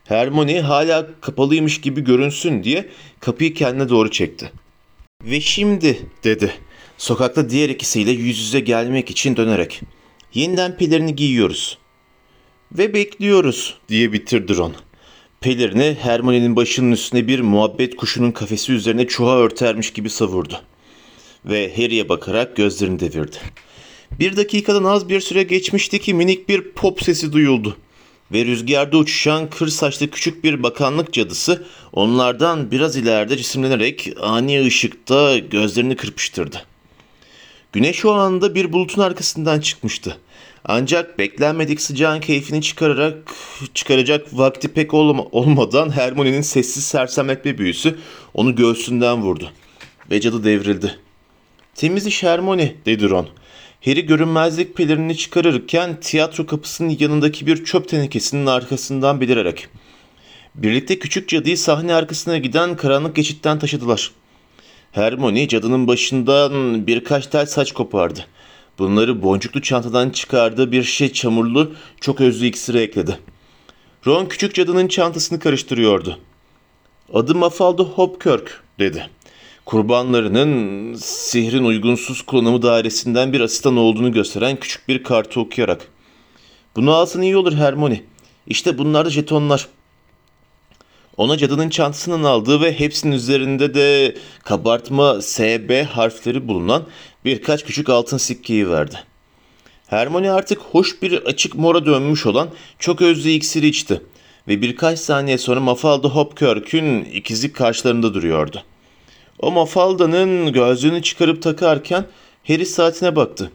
Hermione 0.04 0.62
hala 0.62 1.08
kapalıymış 1.22 1.82
gibi 1.82 2.04
görünsün 2.04 2.64
diye 2.64 2.90
kapıyı 3.20 3.54
kendine 3.54 3.90
doğru 3.90 4.12
çekti. 4.12 4.52
Ve 5.24 5.42
şimdi 5.42 6.00
dedi. 6.24 6.54
Sokakta 6.98 7.50
diğer 7.50 7.70
ikisiyle 7.70 8.12
yüz 8.12 8.40
yüze 8.40 8.60
gelmek 8.60 9.10
için 9.10 9.38
dönerek. 9.38 9.82
Yeniden 10.34 10.78
pelerini 10.78 11.16
giyiyoruz. 11.16 11.78
Ve 12.72 12.94
bekliyoruz 12.94 13.78
diye 13.90 14.14
bitirdi 14.14 14.58
Ron. 14.58 14.74
Pelerini 15.42 15.98
Hermione'nin 16.02 16.56
başının 16.56 16.92
üstüne 16.92 17.28
bir 17.28 17.40
muhabbet 17.40 17.96
kuşunun 17.96 18.32
kafesi 18.32 18.72
üzerine 18.72 19.08
çuha 19.08 19.38
örtermiş 19.38 19.94
gibi 19.94 20.10
savurdu. 20.10 20.62
Ve 21.46 21.74
Harry'e 21.76 22.10
bakarak 22.10 22.56
gözlerini 22.56 23.00
devirdi. 23.00 23.38
Bir 24.20 24.38
dakikadan 24.38 24.84
az 24.84 25.10
bir 25.10 25.20
süre 25.20 25.44
geçmişti 25.44 26.00
ki 26.00 26.14
minik 26.14 26.50
bir 26.50 26.62
pop 26.62 27.04
sesi 27.04 27.34
duyuldu. 27.34 27.78
Ve 28.32 28.46
rüzgarda 28.46 28.98
uçuşan 28.98 29.50
kır 29.50 29.68
saçlı 29.68 30.10
küçük 30.10 30.44
bir 30.44 30.64
bakanlık 30.64 31.14
cadısı 31.14 31.66
onlardan 31.94 32.72
biraz 32.72 32.96
ileride 32.96 33.38
cisimlenerek 33.38 34.14
ani 34.22 34.66
ışıkta 34.66 35.38
gözlerini 35.38 35.96
kırpıştırdı. 35.96 36.66
Güneş 37.74 38.06
o 38.06 38.14
anda 38.14 38.56
bir 38.56 38.74
bulutun 38.74 39.02
arkasından 39.02 39.60
çıkmıştı. 39.60 40.18
Ancak 40.68 41.20
beklenmedik 41.20 41.82
sıcağın 41.82 42.20
keyfini 42.20 42.62
çıkararak 42.62 43.16
çıkaracak 43.74 44.28
vakti 44.34 44.68
pek 44.68 44.94
olma, 44.94 45.24
olmadan 45.32 45.90
Hermione'nin 45.90 46.42
sessiz 46.42 46.84
sersemletme 46.84 47.58
büyüsü 47.58 47.98
onu 48.34 48.56
göğsünden 48.56 49.22
vurdu. 49.22 49.52
Ve 50.12 50.22
cadı 50.22 50.44
devrildi. 50.44 50.96
Temiz 51.76 52.08
iş 52.08 52.24
Hermione 52.24 52.76
dedi 52.86 53.10
Ron. 53.10 53.28
Harry 53.86 54.06
görünmezlik 54.06 54.76
pelerini 54.76 55.18
çıkarırken 55.18 56.00
tiyatro 56.00 56.46
kapısının 56.46 56.98
yanındaki 57.00 57.48
bir 57.48 57.66
çöp 57.66 57.90
tenekesinin 57.90 58.46
arkasından 58.46 59.22
belirerek. 59.22 59.68
Birlikte 60.56 61.00
küçük 61.00 61.30
cadıyı 61.30 61.58
sahne 61.58 61.94
arkasına 61.94 62.38
giden 62.38 62.76
karanlık 62.76 63.16
geçitten 63.16 63.60
taşıdılar. 63.60 64.12
Hermione 64.92 65.48
cadının 65.48 65.88
başından 65.88 66.88
birkaç 66.88 67.28
tel 67.28 67.46
saç 67.46 67.72
kopardı. 67.72 68.26
Bunları 68.80 69.22
boncuklu 69.22 69.62
çantadan 69.62 70.10
çıkardığı 70.10 70.72
bir 70.72 70.84
şişe 70.84 71.14
çamurlu, 71.14 71.72
çok 72.02 72.22
özlü 72.22 72.46
iksire 72.46 72.82
ekledi. 72.82 73.20
Ron 74.08 74.26
küçük 74.26 74.56
cadının 74.56 74.88
çantasını 74.88 75.40
karıştırıyordu. 75.40 76.20
Adım 77.14 77.38
Mafalda 77.38 77.84
Hopkirk 77.84 78.64
dedi. 78.80 79.10
Kurbanlarının 79.66 80.94
sihrin 80.94 81.64
uygunsuz 81.64 82.22
kullanımı 82.22 82.62
dairesinden 82.62 83.34
bir 83.34 83.42
asistan 83.42 83.78
olduğunu 83.78 84.12
gösteren 84.12 84.56
küçük 84.56 84.88
bir 84.88 85.04
kartı 85.04 85.40
okuyarak. 85.40 85.88
Bunu 86.76 86.94
alsan 86.94 87.22
iyi 87.22 87.38
olur 87.38 87.54
Hermione. 87.54 88.04
İşte 88.48 88.78
bunlar 88.78 89.06
da 89.06 89.10
jetonlar. 89.10 89.68
Ona 91.18 91.38
cadının 91.38 91.70
çantasından 91.70 92.24
aldığı 92.24 92.62
ve 92.62 92.80
hepsinin 92.80 93.16
üzerinde 93.16 93.74
de 93.74 94.16
kabartma 94.44 95.22
SB 95.22 95.84
harfleri 95.84 96.48
bulunan 96.48 96.84
birkaç 97.28 97.64
küçük 97.66 97.90
altın 97.90 98.18
sikkeyi 98.18 98.70
verdi. 98.70 98.96
Hermione 99.88 100.32
artık 100.32 100.60
hoş 100.60 101.02
bir 101.02 101.14
açık 101.14 101.56
mora 101.56 101.86
dönmüş 101.86 102.26
olan 102.26 102.50
çok 102.80 103.02
özlü 103.02 103.30
iksiri 103.30 103.68
içti 103.68 104.02
ve 104.48 104.62
birkaç 104.62 105.00
saniye 105.00 105.38
sonra 105.38 105.60
Mafalda 105.60 106.08
Hopkirk'ün 106.08 107.06
ikizi 107.06 107.54
karşılarında 107.54 108.14
duruyordu. 108.14 108.64
O 109.40 109.52
Mafalda'nın 109.52 110.54
gözlüğünü 110.54 111.02
çıkarıp 111.02 111.42
takarken 111.42 112.06
Harry 112.48 112.66
saatine 112.66 113.16
baktı. 113.16 113.52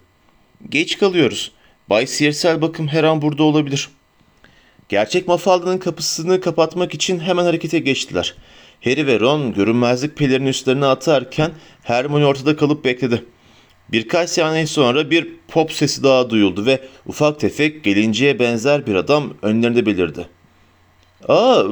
Geç 0.68 0.98
kalıyoruz. 0.98 1.52
Bay 1.90 2.06
Siyersel 2.06 2.62
bakım 2.62 2.88
her 2.88 3.04
an 3.04 3.22
burada 3.22 3.42
olabilir. 3.42 3.88
Gerçek 4.88 5.28
Mafalda'nın 5.28 5.78
kapısını 5.78 6.40
kapatmak 6.40 6.94
için 6.94 7.20
hemen 7.20 7.44
harekete 7.44 7.78
geçtiler. 7.78 8.34
Harry 8.84 9.06
ve 9.06 9.20
Ron 9.20 9.54
görünmezlik 9.54 10.16
pelerini 10.16 10.48
üstlerine 10.48 10.86
atarken 10.86 11.50
Hermione 11.82 12.26
ortada 12.26 12.56
kalıp 12.56 12.84
bekledi. 12.84 13.24
Birkaç 13.88 14.30
saniye 14.30 14.66
sonra 14.66 15.10
bir 15.10 15.28
pop 15.48 15.72
sesi 15.72 16.02
daha 16.02 16.30
duyuldu 16.30 16.66
ve 16.66 16.80
ufak 17.06 17.40
tefek 17.40 17.84
gelinceye 17.84 18.38
benzer 18.38 18.86
bir 18.86 18.94
adam 18.94 19.34
önlerinde 19.42 19.86
belirdi. 19.86 20.28
''Aa, 21.28 21.62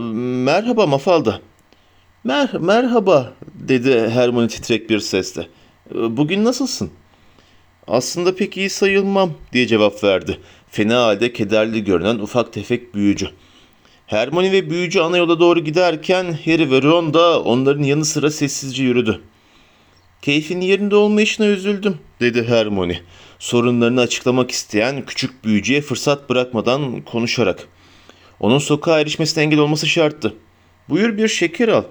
merhaba 0.45 0.87
Mafalda.'' 0.87 1.41
Mer 2.25 2.55
merhaba 2.55 3.33
dedi 3.55 4.09
Hermione 4.09 4.49
titrek 4.49 4.91
bir 4.91 4.99
sesle. 5.01 5.47
Bugün 5.95 6.45
nasılsın? 6.45 6.91
Aslında 7.87 8.35
pek 8.37 8.57
iyi 8.57 8.71
sayılmam 8.71 9.33
diye 9.53 9.67
cevap 9.67 10.05
verdi. 10.05 10.39
Fena 10.71 11.03
halde 11.03 11.33
kederli 11.33 11.85
görünen 11.85 12.19
ufak 12.19 12.53
tefek 12.53 12.95
büyücü. 12.95 13.29
Hermione 14.07 14.53
ve 14.53 14.71
büyücü 14.71 15.01
ana 15.01 15.17
yola 15.17 15.41
doğru 15.41 15.61
giderken 15.61 16.25
Harry 16.45 16.71
ve 16.71 16.83
Ron 16.83 17.15
da 17.15 17.43
onların 17.43 17.83
yanı 17.83 18.05
sıra 18.05 18.31
sessizce 18.31 18.83
yürüdü. 18.83 19.21
Keyfin 20.23 20.61
yerinde 20.61 20.97
olmayışına 20.97 21.47
üzüldüm 21.47 21.99
dedi 22.21 22.49
Hermione. 22.49 23.01
Sorunlarını 23.39 24.01
açıklamak 24.01 24.51
isteyen 24.51 25.07
küçük 25.07 25.45
büyücüye 25.45 25.81
fırsat 25.81 26.31
bırakmadan 26.31 27.01
konuşarak. 27.01 27.69
Onun 28.41 28.59
sokağa 28.59 29.01
erişmesine 29.01 29.45
engel 29.45 29.59
olması 29.59 29.87
şarttı. 29.87 30.35
Buyur 30.89 31.17
bir 31.17 31.29
şeker 31.29 31.69
al. 31.69 31.83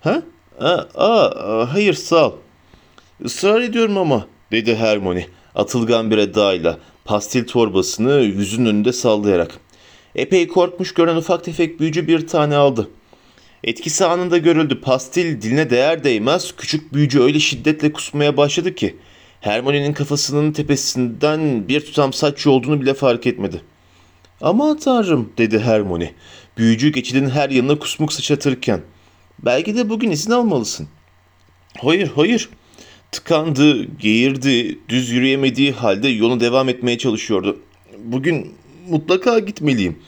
Ha? 0.00 0.22
Aa, 0.60 0.84
aa, 0.94 1.72
hayır 1.72 1.94
sağ 1.94 2.28
ol. 2.28 2.32
Israr 3.24 3.60
ediyorum 3.60 3.98
ama 3.98 4.26
dedi 4.52 4.76
Hermione 4.76 5.26
atılgan 5.54 6.10
bir 6.10 6.18
edayla 6.18 6.78
pastil 7.04 7.46
torbasını 7.46 8.20
yüzün 8.20 8.66
önünde 8.66 8.92
sallayarak. 8.92 9.58
Epey 10.14 10.48
korkmuş 10.48 10.94
gören 10.94 11.16
ufak 11.16 11.44
tefek 11.44 11.80
büyücü 11.80 12.08
bir 12.08 12.26
tane 12.26 12.56
aldı. 12.56 12.90
Etkisi 13.64 14.04
anında 14.04 14.38
görüldü. 14.38 14.80
Pastil 14.80 15.42
diline 15.42 15.70
değer 15.70 16.04
değmez 16.04 16.52
küçük 16.56 16.94
büyücü 16.94 17.20
öyle 17.20 17.40
şiddetle 17.40 17.92
kusmaya 17.92 18.36
başladı 18.36 18.74
ki 18.74 18.96
Hermione'nin 19.40 19.92
kafasının 19.92 20.52
tepesinden 20.52 21.68
bir 21.68 21.80
tutam 21.80 22.12
saç 22.12 22.46
olduğunu 22.46 22.80
bile 22.80 22.94
fark 22.94 23.26
etmedi. 23.26 23.60
Aman 24.40 24.78
tanrım 24.78 25.32
dedi 25.38 25.58
Hermione. 25.58 26.12
Büyücü 26.58 26.92
geçidin 26.92 27.30
her 27.30 27.50
yanına 27.50 27.78
kusmuk 27.78 28.12
sıçratırken. 28.12 28.80
Belki 29.38 29.76
de 29.76 29.88
bugün 29.88 30.10
izin 30.10 30.30
almalısın. 30.30 30.88
Hayır 31.78 32.10
hayır. 32.14 32.48
Tıkandı, 33.12 33.84
geğirdi, 33.84 34.78
düz 34.88 35.10
yürüyemediği 35.10 35.72
halde 35.72 36.08
yoluna 36.08 36.40
devam 36.40 36.68
etmeye 36.68 36.98
çalışıyordu. 36.98 37.60
Bugün 37.98 38.54
mutlaka 38.88 39.38
gitmeliyim. 39.38 39.98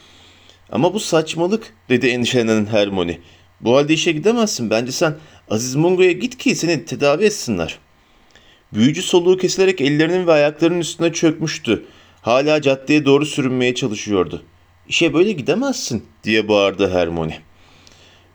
Ama 0.71 0.95
bu 0.95 1.01
saçmalık 1.01 1.75
dedi 1.88 2.07
endişelenen 2.07 2.67
Hermione. 2.67 3.19
Bu 3.62 3.77
halde 3.77 3.94
işe 3.94 4.12
gidemezsin. 4.12 4.70
Bence 4.70 4.92
sen 4.92 5.14
Aziz 5.51 5.75
Mungo'ya 5.75 6.12
git 6.12 6.38
ki 6.38 6.55
seni 6.55 6.85
tedavi 6.85 7.25
etsinler. 7.25 7.79
Büyücü 8.75 9.03
soluğu 9.03 9.37
kesilerek 9.37 9.81
ellerinin 9.81 10.27
ve 10.27 10.33
ayaklarının 10.33 10.81
üstüne 10.81 11.12
çökmüştü. 11.12 11.85
Hala 12.22 12.62
caddeye 12.62 13.05
doğru 13.05 13.27
sürünmeye 13.27 13.75
çalışıyordu. 13.75 14.42
İşe 14.88 15.14
böyle 15.14 15.33
gidemezsin 15.33 16.05
diye 16.25 16.48
bağırdı 16.48 16.90
Hermione. 16.90 17.38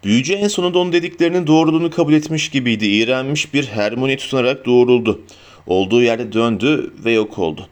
Büyücü 0.04 0.34
en 0.34 0.48
sonunda 0.48 0.80
onun 0.80 0.94
dediklerinin 0.94 1.48
doğruluğunu 1.48 1.90
kabul 1.90 2.14
etmiş 2.14 2.50
gibiydi. 2.50 2.86
İğrenmiş 2.86 3.54
bir 3.54 3.66
Hermione 3.68 4.18
tutunarak 4.18 4.66
doğruldu. 4.66 5.22
Olduğu 5.68 6.02
yerde 6.02 6.32
döndü 6.32 6.94
ve 7.06 7.12
yok 7.12 7.40
oldu. 7.40 7.68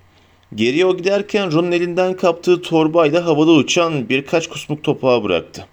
Geriye 0.56 0.86
o 0.86 0.98
giderken 0.98 1.52
Ron'un 1.52 1.72
elinden 1.72 2.16
kaptığı 2.16 2.62
torbayla 2.62 3.26
havada 3.26 3.52
uçan 3.52 4.10
birkaç 4.10 4.48
kusmuk 4.48 4.84
topağı 4.84 5.24
bıraktı. 5.24 5.68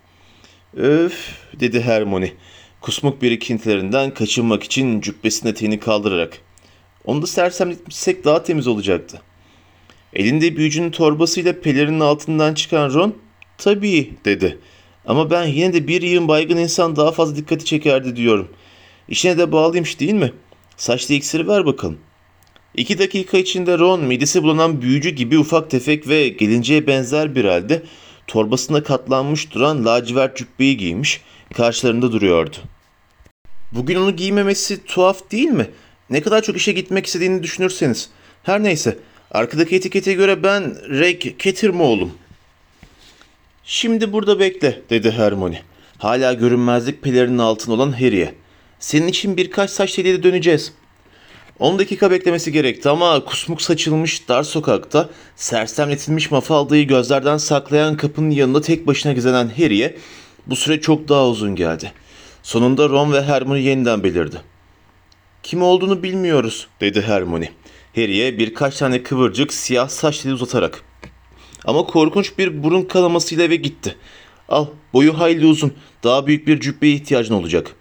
Öf 0.77 1.39
dedi 1.61 1.81
Hermione. 1.81 2.33
Kusmuk 2.81 3.23
birikintilerinden 3.23 4.15
kaçınmak 4.15 4.63
için 4.63 5.01
cübbesinin 5.01 5.53
eteğini 5.53 5.81
kaldırarak. 5.81 6.39
Onu 7.05 7.23
da 7.23 7.27
sersemletmişsek 7.27 8.25
daha 8.25 8.43
temiz 8.43 8.67
olacaktı. 8.67 9.23
Elinde 10.13 10.57
büyücünün 10.57 10.91
torbasıyla 10.91 11.61
pelerinin 11.61 12.01
altından 12.01 12.55
çıkan 12.55 12.95
Ron, 12.95 13.17
tabii 13.59 14.13
dedi. 14.25 14.59
Ama 15.07 15.31
ben 15.31 15.47
yine 15.47 15.73
de 15.73 15.89
bir 15.89 16.03
yığın 16.03 16.29
baygın 16.29 16.57
insan 16.57 16.97
daha 16.97 17.13
fazla 17.13 17.37
dikkati 17.37 17.65
çekerdi 17.65 18.17
diyorum. 18.17 18.49
İşine 19.09 19.39
de 19.39 19.53
bağlıymış 19.53 20.01
değil 20.01 20.15
mi? 20.15 20.33
Saçlı 20.77 21.15
iksiri 21.15 21.49
ver 21.49 21.67
bakalım. 21.67 21.99
İki 22.75 22.99
dakika 22.99 23.39
içinde 23.39 23.79
Ron 23.79 24.01
midesi 24.01 24.43
bulunan 24.43 24.83
büyücü 24.83 25.11
gibi 25.11 25.39
ufak 25.39 25.71
tefek 25.71 26.09
ve 26.09 26.29
gelinceye 26.29 26.87
benzer 26.87 27.35
bir 27.35 27.45
halde 27.45 27.83
torbasına 28.33 28.83
katlanmış 28.83 29.55
duran 29.55 29.85
lacivert 29.85 30.37
cübbeyi 30.37 30.77
giymiş 30.77 31.21
karşılarında 31.55 32.13
duruyordu. 32.13 32.57
Bugün 33.73 33.97
onu 33.97 34.17
giymemesi 34.17 34.85
tuhaf 34.85 35.31
değil 35.31 35.49
mi? 35.49 35.71
Ne 36.11 36.23
kadar 36.23 36.43
çok 36.43 36.57
işe 36.57 36.73
gitmek 36.73 37.07
istediğini 37.07 37.43
düşünürseniz. 37.43 38.11
Her 38.43 38.63
neyse 38.63 38.99
arkadaki 39.31 39.77
etikete 39.77 40.13
göre 40.13 40.43
ben 40.43 40.77
Reg 40.89 41.39
Kettirmoğlu'm. 41.39 42.13
Şimdi 43.65 44.13
burada 44.13 44.41
bekle 44.41 44.83
dedi 44.91 45.11
Hermione. 45.11 45.63
Hala 45.99 46.33
görünmezlik 46.33 47.03
pelerinin 47.03 47.39
altında 47.39 47.75
olan 47.75 47.93
Harry'e. 47.93 48.35
Senin 48.79 49.09
için 49.09 49.37
birkaç 49.37 49.71
saç 49.71 49.95
teliyle 49.95 50.23
döneceğiz. 50.23 50.73
10 51.59 51.79
dakika 51.79 52.11
beklemesi 52.11 52.53
gerekti 52.53 52.89
ama 52.89 53.25
kusmuk 53.25 53.63
saçılmış 53.63 54.29
dar 54.29 54.43
sokakta 54.43 55.09
sersemletilmiş 55.37 56.31
mafaldayı 56.31 56.87
gözlerden 56.87 57.37
saklayan 57.37 57.97
kapının 57.97 58.31
yanında 58.31 58.61
tek 58.61 58.87
başına 58.87 59.13
gizlenen 59.13 59.49
Harry'e 59.49 59.97
bu 60.47 60.57
süre 60.57 60.81
çok 60.81 61.09
daha 61.09 61.29
uzun 61.29 61.57
geldi. 61.57 61.93
Sonunda 62.43 62.89
Ron 62.89 63.13
ve 63.13 63.23
Hermione 63.23 63.61
yeniden 63.61 64.03
belirdi. 64.03 64.41
Kim 65.43 65.63
olduğunu 65.63 66.03
bilmiyoruz 66.03 66.67
dedi 66.81 67.03
Hermione. 67.03 67.53
Harry'e 67.95 68.39
birkaç 68.39 68.77
tane 68.77 69.03
kıvırcık 69.03 69.53
siyah 69.53 69.89
saç 69.89 70.19
teli 70.19 70.35
uzatarak. 70.35 70.85
Ama 71.65 71.87
korkunç 71.87 72.39
bir 72.39 72.63
burun 72.63 72.83
kanamasıyla 72.83 73.45
eve 73.45 73.57
gitti. 73.57 73.97
Al 74.49 74.67
boyu 74.93 75.19
hayli 75.19 75.47
uzun 75.47 75.73
daha 76.05 76.27
büyük 76.27 76.47
bir 76.47 76.61
cübbeye 76.61 76.95
ihtiyacın 76.95 77.35
olacak. 77.35 77.77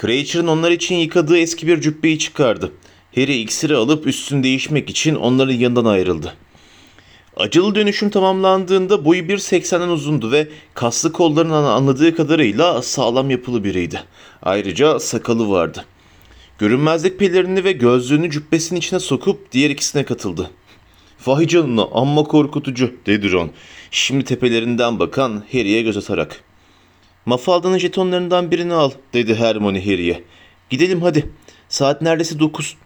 Creature'ın 0.00 0.46
onlar 0.46 0.70
için 0.70 0.94
yıkadığı 0.94 1.38
eski 1.38 1.66
bir 1.66 1.80
cübbeyi 1.80 2.18
çıkardı. 2.18 2.72
Harry 3.14 3.40
iksiri 3.40 3.76
alıp 3.76 4.06
üstünü 4.06 4.42
değişmek 4.42 4.90
için 4.90 5.14
onların 5.14 5.54
yanından 5.54 5.84
ayrıldı. 5.84 6.34
Acılı 7.36 7.74
dönüşüm 7.74 8.10
tamamlandığında 8.10 9.04
boyu 9.04 9.22
1.80'den 9.22 9.88
uzundu 9.88 10.32
ve 10.32 10.48
kaslı 10.74 11.12
kollarının 11.12 11.52
anladığı 11.52 12.16
kadarıyla 12.16 12.82
sağlam 12.82 13.30
yapılı 13.30 13.64
biriydi. 13.64 14.02
Ayrıca 14.42 14.98
sakalı 14.98 15.50
vardı. 15.50 15.84
Görünmezlik 16.58 17.18
pelerini 17.18 17.64
ve 17.64 17.72
gözlüğünü 17.72 18.30
cübbesinin 18.30 18.78
içine 18.78 19.00
sokup 19.00 19.52
diğer 19.52 19.70
ikisine 19.70 20.04
katıldı. 20.04 20.50
Vay 21.26 21.46
canına 21.46 21.84
amma 21.92 22.24
korkutucu 22.24 22.94
dedi 23.06 23.32
Ron. 23.32 23.50
Şimdi 23.90 24.24
tepelerinden 24.24 24.98
bakan 24.98 25.44
Harry'e 25.52 25.82
göz 25.82 25.96
atarak. 25.96 26.47
Mafalda'nın 27.28 27.78
jetonlarından 27.78 28.50
birini 28.50 28.74
al 28.74 28.90
dedi 29.14 29.34
Hermione 29.34 29.84
Harry'e. 29.84 30.24
Gidelim 30.70 31.02
hadi. 31.02 31.30
Saat 31.68 32.02
neredeyse 32.02 32.38
dokuz. 32.38 32.76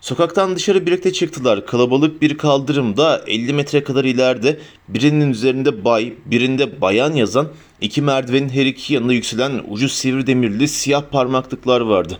Sokaktan 0.00 0.56
dışarı 0.56 0.86
birlikte 0.86 1.12
çıktılar. 1.12 1.66
Kalabalık 1.66 2.22
bir 2.22 2.38
kaldırımda 2.38 3.24
50 3.26 3.52
metre 3.52 3.84
kadar 3.84 4.04
ileride 4.04 4.58
birinin 4.88 5.30
üzerinde 5.30 5.84
bay, 5.84 6.12
birinde 6.26 6.80
bayan 6.80 7.12
yazan 7.12 7.48
iki 7.80 8.02
merdivenin 8.02 8.48
her 8.48 8.66
iki 8.66 8.94
yanına 8.94 9.12
yükselen 9.12 9.62
ucu 9.68 9.88
sivri 9.88 10.26
demirli 10.26 10.68
siyah 10.68 11.02
parmaklıklar 11.02 11.80
vardı. 11.80 12.18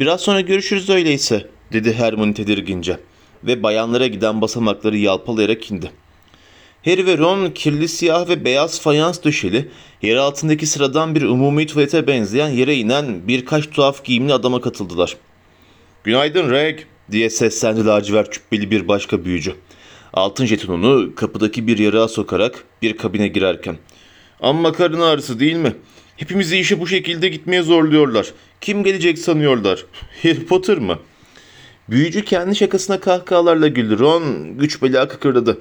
Biraz 0.00 0.20
sonra 0.20 0.40
görüşürüz 0.40 0.90
öyleyse 0.90 1.50
dedi 1.72 1.92
Hermione 1.92 2.34
tedirgince 2.34 2.98
ve 3.44 3.62
bayanlara 3.62 4.06
giden 4.06 4.40
basamakları 4.40 4.96
yalpalayarak 4.96 5.70
indi. 5.70 5.90
Harry 6.86 7.06
ve 7.06 7.18
Ron 7.18 7.50
kirli 7.50 7.88
siyah 7.88 8.28
ve 8.28 8.44
beyaz 8.44 8.80
fayans 8.80 9.24
döşeli, 9.24 9.68
yer 10.02 10.16
altındaki 10.16 10.66
sıradan 10.66 11.14
bir 11.14 11.22
umumi 11.22 11.66
tuvalete 11.66 12.06
benzeyen 12.06 12.48
yere 12.48 12.76
inen 12.76 13.28
birkaç 13.28 13.70
tuhaf 13.70 14.04
giyimli 14.04 14.32
adama 14.32 14.60
katıldılar. 14.60 15.16
''Günaydın 16.04 16.50
Reg'' 16.50 16.86
diye 17.10 17.30
seslendi 17.30 17.86
lacivert 17.86 18.32
cübbeli 18.32 18.70
bir 18.70 18.88
başka 18.88 19.24
büyücü. 19.24 19.54
Altın 20.12 20.46
jetonunu 20.46 21.14
kapıdaki 21.14 21.66
bir 21.66 21.78
yarığa 21.78 22.08
sokarak 22.08 22.64
bir 22.82 22.96
kabine 22.96 23.28
girerken. 23.28 23.76
Amma 24.40 24.72
karın 24.72 25.00
ağrısı 25.00 25.40
değil 25.40 25.56
mi? 25.56 25.74
Hepimizi 26.16 26.58
işe 26.58 26.80
bu 26.80 26.86
şekilde 26.86 27.28
gitmeye 27.28 27.62
zorluyorlar. 27.62 28.32
Kim 28.60 28.84
gelecek 28.84 29.18
sanıyorlar? 29.18 29.86
Harry 30.22 30.46
Potter 30.46 30.78
mı? 30.78 30.98
Büyücü 31.90 32.24
kendi 32.24 32.56
şakasına 32.56 33.00
kahkahalarla 33.00 33.68
güldü. 33.68 33.98
Ron 33.98 34.56
güç 34.58 34.82
bela 34.82 35.08
kıkırdadı. 35.08 35.58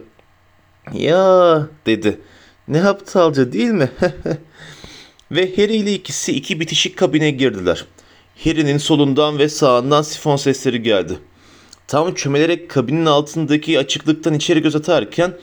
Ya 0.94 1.68
dedi. 1.86 2.20
Ne 2.68 2.84
aptalca 2.84 3.52
değil 3.52 3.70
mi? 3.70 3.90
ve 5.32 5.56
Harry 5.56 5.76
ile 5.76 5.94
ikisi 5.94 6.32
iki 6.32 6.60
bitişik 6.60 6.98
kabine 6.98 7.32
girdiler. 7.32 7.86
Harry'nin 8.44 8.78
solundan 8.78 9.38
ve 9.40 9.50
sağından 9.50 10.02
sifon 10.02 10.36
sesleri 10.36 10.84
geldi. 10.84 11.14
Tam 11.88 12.14
çömelerek 12.14 12.70
kabinin 12.70 13.06
altındaki 13.06 13.80
açıklıktan 13.80 14.34
içeri 14.34 14.62
göz 14.62 14.76
atarken 14.76 15.34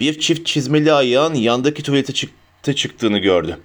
bir 0.00 0.20
çift 0.20 0.46
çizmeli 0.46 0.92
ayağın 0.92 1.34
yandaki 1.34 1.82
tuvalete 1.82 2.12
çıktı 2.12 2.74
çıktığını 2.74 3.18
gördü. 3.18 3.58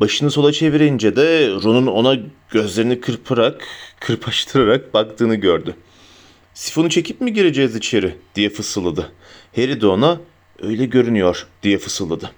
Başını 0.00 0.30
sola 0.30 0.52
çevirince 0.52 1.16
de 1.16 1.48
Ron'un 1.48 1.86
ona 1.86 2.16
gözlerini 2.50 3.00
kırparak, 3.00 3.64
kırpaştırarak 4.00 4.94
baktığını 4.94 5.34
gördü. 5.34 5.76
Sifonu 6.54 6.90
çekip 6.90 7.20
mi 7.20 7.32
gireceğiz 7.32 7.76
içeri 7.76 8.14
diye 8.34 8.50
fısıldadı. 8.50 9.12
Harry 9.56 9.80
de 9.80 9.86
ona 9.86 10.20
öyle 10.62 10.84
görünüyor 10.84 11.46
diye 11.62 11.78
fısıldadı. 11.78 12.30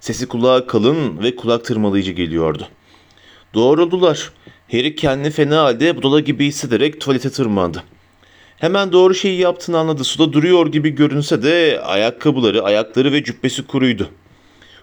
Sesi 0.00 0.28
kulağa 0.28 0.66
kalın 0.66 1.22
ve 1.22 1.36
kulak 1.36 1.64
tırmalayıcı 1.64 2.12
geliyordu. 2.12 2.68
Doğruldular. 3.54 4.32
Harry 4.70 4.94
kendini 4.94 5.30
fena 5.30 5.62
halde 5.62 5.96
budala 5.96 6.20
gibi 6.20 6.46
hissederek 6.46 7.00
tuvalete 7.00 7.30
tırmandı. 7.30 7.84
Hemen 8.56 8.92
doğru 8.92 9.14
şeyi 9.14 9.40
yaptığını 9.40 9.78
anladı. 9.78 10.04
Suda 10.04 10.32
duruyor 10.32 10.66
gibi 10.66 10.90
görünse 10.90 11.42
de 11.42 11.80
ayakkabıları, 11.84 12.62
ayakları 12.62 13.12
ve 13.12 13.24
cübbesi 13.24 13.66
kuruydu. 13.66 14.08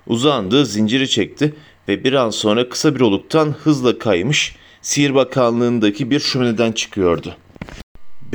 Uzandı, 0.07 0.65
zinciri 0.65 1.09
çekti 1.09 1.53
ve 1.87 2.03
bir 2.03 2.13
an 2.13 2.29
sonra 2.29 2.69
kısa 2.69 2.95
bir 2.95 3.01
oluktan 3.01 3.55
hızla 3.63 3.99
kaymış, 3.99 4.55
Sihir 4.81 5.15
Bakanlığı'ndaki 5.15 6.11
bir 6.11 6.19
şömineden 6.19 6.71
çıkıyordu. 6.71 7.35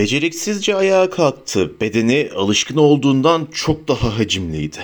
Beceriksizce 0.00 0.74
ayağa 0.74 1.10
kalktı. 1.10 1.80
Bedeni 1.80 2.30
alışkın 2.36 2.76
olduğundan 2.76 3.48
çok 3.52 3.88
daha 3.88 4.18
hacimliydi. 4.18 4.78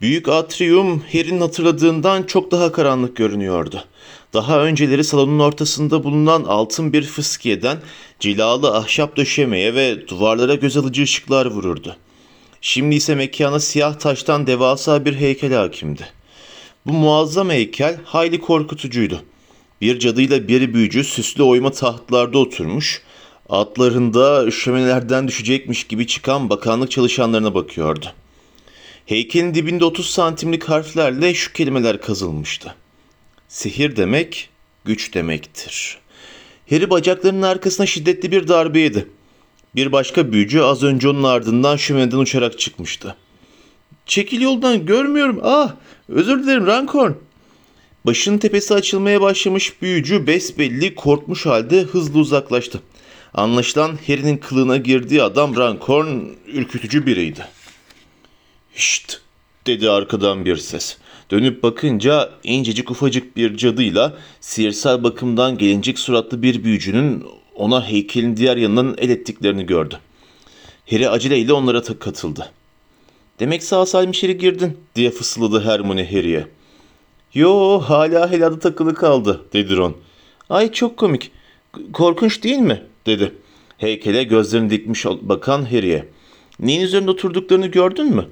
Büyük 0.00 0.28
atrium 0.28 1.02
Harry'nin 1.12 1.40
hatırladığından 1.40 2.22
çok 2.22 2.50
daha 2.50 2.72
karanlık 2.72 3.16
görünüyordu. 3.16 3.84
Daha 4.32 4.60
önceleri 4.60 5.04
salonun 5.04 5.38
ortasında 5.38 6.04
bulunan 6.04 6.44
altın 6.44 6.92
bir 6.92 7.02
fıskiyeden 7.02 7.78
cilalı 8.20 8.76
ahşap 8.76 9.16
döşemeye 9.16 9.74
ve 9.74 10.08
duvarlara 10.08 10.54
göz 10.54 10.76
alıcı 10.76 11.02
ışıklar 11.02 11.46
vururdu. 11.46 11.96
Şimdi 12.60 12.94
ise 12.94 13.14
mekana 13.14 13.60
siyah 13.60 13.98
taştan 13.98 14.46
devasa 14.46 15.04
bir 15.04 15.14
heykel 15.14 15.52
hakimdi. 15.52 16.06
Bu 16.86 16.92
muazzam 16.92 17.50
heykel 17.50 17.98
hayli 18.04 18.40
korkutucuydu. 18.40 19.22
Bir 19.80 19.98
cadıyla 19.98 20.48
bir 20.48 20.74
büyücü 20.74 21.04
süslü 21.04 21.42
oyma 21.42 21.70
tahtlarda 21.70 22.38
oturmuş, 22.38 23.02
atlarında 23.48 24.50
şöminelerden 24.50 25.28
düşecekmiş 25.28 25.84
gibi 25.84 26.06
çıkan 26.06 26.50
bakanlık 26.50 26.90
çalışanlarına 26.90 27.54
bakıyordu. 27.54 28.06
Heykelin 29.06 29.54
dibinde 29.54 29.84
30 29.84 30.10
santimlik 30.10 30.64
harflerle 30.64 31.34
şu 31.34 31.52
kelimeler 31.52 32.00
kazılmıştı. 32.00 32.74
Sihir 33.48 33.96
demek 33.96 34.48
güç 34.84 35.14
demektir. 35.14 35.98
Harry 36.70 36.90
bacaklarının 36.90 37.42
arkasına 37.42 37.86
şiddetli 37.86 38.32
bir 38.32 38.48
darbe 38.48 38.80
yedi. 38.80 39.08
Bir 39.74 39.92
başka 39.92 40.32
büyücü 40.32 40.60
az 40.60 40.82
önce 40.82 41.08
onun 41.08 41.22
ardından 41.22 41.76
şömineden 41.76 42.18
uçarak 42.18 42.58
çıkmıştı. 42.58 43.16
Çekil 44.06 44.40
yoldan 44.40 44.86
görmüyorum. 44.86 45.40
Ah 45.42 45.74
özür 46.08 46.42
dilerim 46.42 46.66
Rankorn. 46.66 47.12
Başının 48.06 48.38
tepesi 48.38 48.74
açılmaya 48.74 49.20
başlamış 49.20 49.82
büyücü 49.82 50.26
besbelli 50.26 50.94
korkmuş 50.94 51.46
halde 51.46 51.82
hızlı 51.82 52.18
uzaklaştı. 52.18 52.80
Anlaşılan 53.34 53.98
Harry'nin 54.06 54.36
kılığına 54.36 54.76
girdiği 54.76 55.22
adam 55.22 55.56
Rankorn 55.56 56.06
ürkütücü 56.46 57.06
biriydi. 57.06 57.46
Şşt 58.74 59.20
dedi 59.66 59.90
arkadan 59.90 60.44
bir 60.44 60.56
ses. 60.56 60.96
Dönüp 61.30 61.62
bakınca 61.62 62.30
incecik 62.44 62.90
ufacık 62.90 63.36
bir 63.36 63.56
cadıyla 63.56 64.16
sihirsel 64.40 65.04
bakımdan 65.04 65.58
gelincik 65.58 65.98
suratlı 65.98 66.42
bir 66.42 66.64
büyücünün 66.64 67.24
ona 67.54 67.88
heykelin 67.88 68.36
diğer 68.36 68.56
yanından 68.56 68.94
el 68.98 69.10
ettiklerini 69.10 69.66
gördü. 69.66 69.98
Harry 70.90 71.08
aceleyle 71.08 71.52
onlara 71.52 71.82
katıldı. 71.82 72.50
Demek 73.40 73.62
sağ 73.62 73.86
salim 73.86 74.10
içeri 74.10 74.38
girdin 74.38 74.76
diye 74.94 75.10
fısıldadı 75.10 75.64
Hermione 75.64 76.10
Harry'e. 76.10 76.46
Yo 77.34 77.78
hala 77.80 78.30
helada 78.30 78.58
takılı 78.58 78.94
kaldı 78.94 79.44
dedi 79.52 79.76
Ron. 79.76 79.96
Ay 80.50 80.72
çok 80.72 80.96
komik. 80.96 81.30
Korkunç 81.92 82.42
değil 82.42 82.58
mi? 82.58 82.82
Dedi. 83.08 83.34
Heykele 83.78 84.24
gözlerini 84.24 84.70
dikmiş 84.70 85.04
bakan 85.04 85.62
Harry'e. 85.62 86.08
Neyin 86.60 86.80
üzerinde 86.80 87.10
oturduklarını 87.10 87.66
gördün 87.66 88.06
mü? 88.06 88.26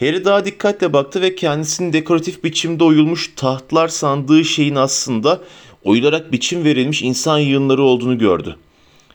Harry 0.00 0.24
daha 0.24 0.44
dikkatle 0.44 0.92
baktı 0.92 1.22
ve 1.22 1.34
kendisinin 1.34 1.92
dekoratif 1.92 2.44
biçimde 2.44 2.84
oyulmuş 2.84 3.32
tahtlar 3.36 3.88
sandığı 3.88 4.44
şeyin 4.44 4.74
aslında 4.74 5.40
oyularak 5.84 6.32
biçim 6.32 6.64
verilmiş 6.64 7.02
insan 7.02 7.38
yığınları 7.38 7.82
olduğunu 7.82 8.18
gördü. 8.18 8.56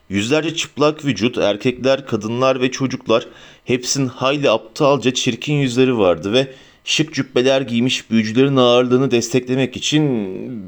Yüzlerce 0.09 0.55
çıplak 0.55 1.05
vücut, 1.05 1.37
erkekler, 1.37 2.05
kadınlar 2.05 2.61
ve 2.61 2.71
çocuklar 2.71 3.27
hepsinin 3.65 4.07
hayli 4.07 4.49
aptalca 4.49 5.13
çirkin 5.13 5.53
yüzleri 5.53 5.97
vardı 5.97 6.33
ve 6.33 6.53
şık 6.83 7.13
cübbeler 7.13 7.61
giymiş 7.61 8.11
büyücülerin 8.11 8.55
ağırlığını 8.55 9.11
desteklemek 9.11 9.77
için 9.77 10.05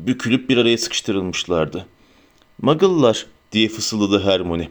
bükülüp 0.07 0.49
bir 0.49 0.57
araya 0.57 0.77
sıkıştırılmışlardı. 0.77 1.85
Muggle'lar 2.61 3.25
diye 3.53 3.69
fısıldadı 3.69 4.23
Hermione. 4.23 4.69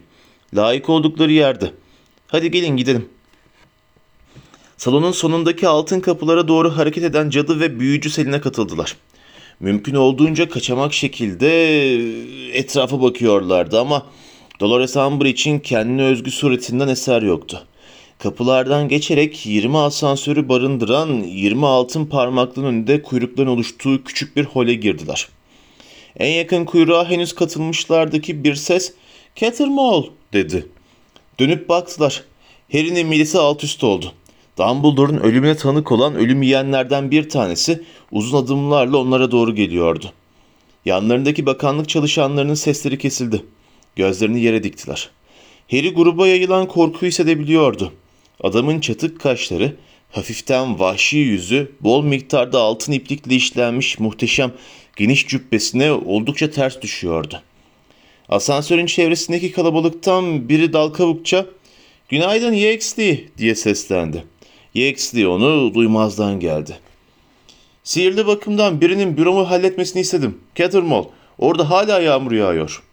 Layık 0.55 0.89
oldukları 0.89 1.31
yerde. 1.31 1.71
Hadi 2.27 2.51
gelin 2.51 2.77
gidelim. 2.77 3.09
Salonun 4.77 5.11
sonundaki 5.11 5.67
altın 5.67 5.99
kapılara 5.99 6.47
doğru 6.47 6.77
hareket 6.77 7.03
eden 7.03 7.29
cadı 7.29 7.59
ve 7.59 7.79
büyücü 7.79 8.09
Selin'e 8.09 8.41
katıldılar. 8.41 8.97
Mümkün 9.59 9.95
olduğunca 9.95 10.49
kaçamak 10.49 10.93
şekilde 10.93 11.49
etrafa 12.57 13.01
bakıyorlardı 13.01 13.79
ama 13.79 14.05
Dolores 14.59 14.95
Umbridge'in 14.95 15.59
kendine 15.59 16.03
özgü 16.03 16.31
suretinden 16.31 16.87
eser 16.87 17.21
yoktu. 17.21 17.65
Kapılardan 18.19 18.87
geçerek 18.87 19.45
20 19.45 19.77
asansörü 19.77 20.49
barındıran 20.49 21.09
20 21.23 21.65
altın 21.65 22.05
parmaklının 22.05 22.67
önünde 22.67 23.01
kuyrukların 23.01 23.49
oluştuğu 23.49 24.03
küçük 24.03 24.35
bir 24.35 24.45
hole 24.45 24.73
girdiler. 24.73 25.27
En 26.19 26.33
yakın 26.33 26.65
kuyruğa 26.65 27.09
henüz 27.09 27.35
katılmışlardaki 27.35 28.43
bir 28.43 28.55
ses 28.55 28.93
"Cattermole" 29.35 30.07
dedi. 30.33 30.67
Dönüp 31.39 31.69
baktılar. 31.69 32.23
Harry'nin 32.71 33.07
midesi 33.07 33.39
alt 33.39 33.63
üst 33.63 33.83
oldu. 33.83 34.11
Dumbledore'un 34.57 35.17
ölümüne 35.17 35.55
tanık 35.55 35.91
olan 35.91 36.15
ölüm 36.15 36.41
yiyenlerden 36.41 37.11
bir 37.11 37.29
tanesi 37.29 37.83
uzun 38.11 38.37
adımlarla 38.37 38.97
onlara 38.97 39.31
doğru 39.31 39.55
geliyordu. 39.55 40.11
Yanlarındaki 40.85 41.45
bakanlık 41.45 41.89
çalışanlarının 41.89 42.53
sesleri 42.53 42.97
kesildi. 42.97 43.43
Gözlerini 43.95 44.41
yere 44.41 44.63
diktiler. 44.63 45.09
Harry 45.71 45.93
gruba 45.93 46.27
yayılan 46.27 46.67
korkuyu 46.67 47.11
hissedebiliyordu. 47.11 47.93
Adamın 48.43 48.79
çatık 48.79 49.21
kaşları, 49.21 49.75
hafiften 50.11 50.79
vahşi 50.79 51.17
yüzü, 51.17 51.71
bol 51.81 52.03
miktarda 52.03 52.61
altın 52.61 52.91
iplikle 52.91 53.35
işlenmiş 53.35 53.99
muhteşem 53.99 54.51
geniş 54.95 55.27
cübbesine 55.27 55.91
oldukça 55.91 56.49
ters 56.51 56.81
düşüyordu. 56.81 57.41
Asansörün 58.29 58.85
çevresindeki 58.85 59.51
kalabalıktan 59.51 60.49
biri 60.49 60.73
dal 60.73 60.89
kavukça 60.89 61.45
''Günaydın 62.09 62.53
Yexley'' 62.53 63.29
diye 63.37 63.55
seslendi. 63.55 64.23
Yexley 64.73 65.27
onu 65.27 65.73
duymazdan 65.73 66.39
geldi. 66.39 66.79
Sihirli 67.83 68.27
bakımdan 68.27 68.81
birinin 68.81 69.17
büromu 69.17 69.49
halletmesini 69.49 70.01
istedim. 70.01 70.37
Cattermole, 70.55 71.07
orada 71.37 71.69
hala 71.69 71.99
yağmur 71.99 72.31
yağıyor. 72.31 72.83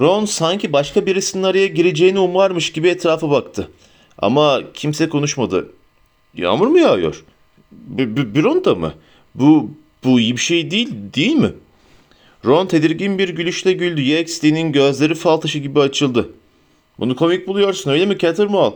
Ron 0.00 0.24
sanki 0.24 0.72
başka 0.72 1.06
birisinin 1.06 1.42
araya 1.42 1.66
gireceğini 1.66 2.18
umarmış 2.18 2.72
gibi 2.72 2.88
etrafa 2.88 3.30
baktı. 3.30 3.70
Ama 4.18 4.60
kimse 4.74 5.08
konuşmadı. 5.08 5.72
Yağmur 6.34 6.66
mu 6.66 6.78
yağıyor? 6.78 7.24
B- 7.72 8.16
b- 8.16 8.34
büronda 8.34 8.74
mı? 8.74 8.94
Bu, 9.34 9.70
bu 10.04 10.20
iyi 10.20 10.36
bir 10.36 10.40
şey 10.40 10.70
değil, 10.70 10.88
değil 11.14 11.36
mi? 11.36 11.52
Ron 12.44 12.66
tedirgin 12.66 13.18
bir 13.18 13.28
gülüşle 13.28 13.72
güldü. 13.72 14.00
Yexley'nin 14.00 14.72
gözleri 14.72 15.14
fal 15.14 15.36
taşı 15.36 15.58
gibi 15.58 15.80
açıldı. 15.80 16.30
Bunu 16.98 17.16
komik 17.16 17.46
buluyorsun 17.46 17.90
öyle 17.90 18.06
mi 18.06 18.18
Cattermole? 18.18 18.74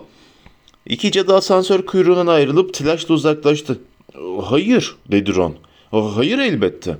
İki 0.87 1.13
cadı 1.13 1.35
asansör 1.35 1.87
kuyruğundan 1.87 2.27
ayrılıp 2.27 2.75
telaşla 2.75 3.15
uzaklaştı. 3.15 3.81
Hayır 4.43 4.97
dedi 5.11 5.35
Ron. 5.35 5.55
Hayır 5.91 6.39
elbette. 6.39 6.97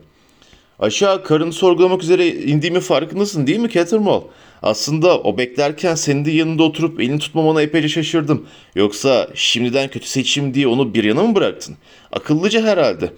Aşağı 0.79 1.25
karını 1.25 1.53
sorgulamak 1.53 2.03
üzere 2.03 2.29
indiğimi 2.29 2.81
farkındasın 2.81 3.47
değil 3.47 3.59
mi 3.59 3.71
Cattermole? 3.71 4.25
Aslında 4.63 5.21
o 5.21 5.39
beklerken 5.39 5.95
senin 5.95 6.25
de 6.25 6.31
yanında 6.31 6.63
oturup 6.63 7.01
elini 7.01 7.19
tutmamana 7.19 7.63
epeyce 7.63 7.89
şaşırdım. 7.89 8.47
Yoksa 8.75 9.29
şimdiden 9.35 9.89
kötü 9.91 10.09
seçim 10.09 10.55
diye 10.55 10.69
onu 10.69 10.95
bir 10.95 11.05
yana 11.05 11.23
mı 11.23 11.35
bıraktın? 11.35 11.77
Akıllıca 12.13 12.63
herhalde. 12.63 13.13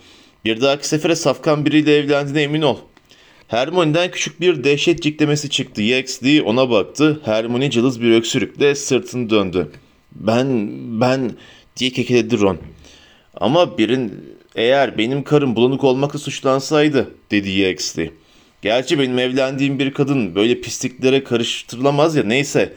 Bir 0.44 0.60
dahaki 0.60 0.88
sefere 0.88 1.16
safkan 1.16 1.66
biriyle 1.66 1.96
evlendiğine 1.96 2.42
emin 2.42 2.62
ol. 2.62 2.76
Hermione'den 3.48 4.10
küçük 4.10 4.40
bir 4.40 4.64
dehşet 4.64 5.02
ciklemesi 5.02 5.50
çıktı. 5.50 5.82
Yaxley 5.82 6.42
ona 6.42 6.70
baktı. 6.70 7.20
Hermione 7.24 7.70
cılız 7.70 8.02
bir 8.02 8.12
öksürükle 8.12 8.74
sırtını 8.74 9.30
döndü. 9.30 9.72
Ben, 10.12 10.68
ben 11.00 11.30
diye 11.76 11.90
kekeledi 11.90 12.40
Ron. 12.40 12.58
Ama 13.34 13.78
birin 13.78 14.12
eğer 14.54 14.98
benim 14.98 15.24
karım 15.24 15.56
bulanık 15.56 15.84
olmakla 15.84 16.18
suçlansaydı 16.18 17.14
dedi 17.30 17.50
Yaxley. 17.50 18.10
Gerçi 18.62 18.98
benim 18.98 19.18
evlendiğim 19.18 19.78
bir 19.78 19.94
kadın 19.94 20.34
böyle 20.34 20.60
pisliklere 20.60 21.24
karıştırılamaz 21.24 22.16
ya 22.16 22.24
neyse. 22.24 22.72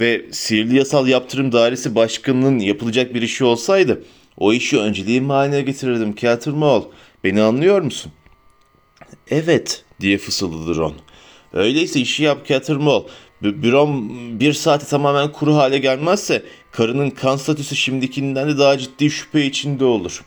Ve 0.00 0.26
sihirli 0.30 0.76
yasal 0.76 1.08
yaptırım 1.08 1.52
dairesi 1.52 1.94
başkanının 1.94 2.58
yapılacak 2.58 3.14
bir 3.14 3.22
işi 3.22 3.44
olsaydı 3.44 4.02
o 4.36 4.52
işi 4.52 4.78
önceliğim 4.78 5.30
haline 5.30 5.62
getirirdim 5.62 6.14
Cattermole. 6.14 6.84
Beni 7.26 7.42
anlıyor 7.42 7.82
musun? 7.82 8.12
Evet 9.30 9.84
diye 10.00 10.18
fısıldadı 10.18 10.76
Ron. 10.76 10.94
Öyleyse 11.52 12.00
işi 12.00 12.22
yap 12.22 12.46
Cattermole. 12.46 13.04
B- 13.42 13.62
bir 14.40 14.52
saate 14.52 14.86
tamamen 14.86 15.32
kuru 15.32 15.54
hale 15.54 15.78
gelmezse 15.78 16.42
karının 16.72 17.10
kan 17.10 17.36
statüsü 17.36 17.76
şimdikinden 17.76 18.48
de 18.48 18.58
daha 18.58 18.78
ciddi 18.78 19.10
şüphe 19.10 19.46
içinde 19.46 19.84
olur. 19.84 20.24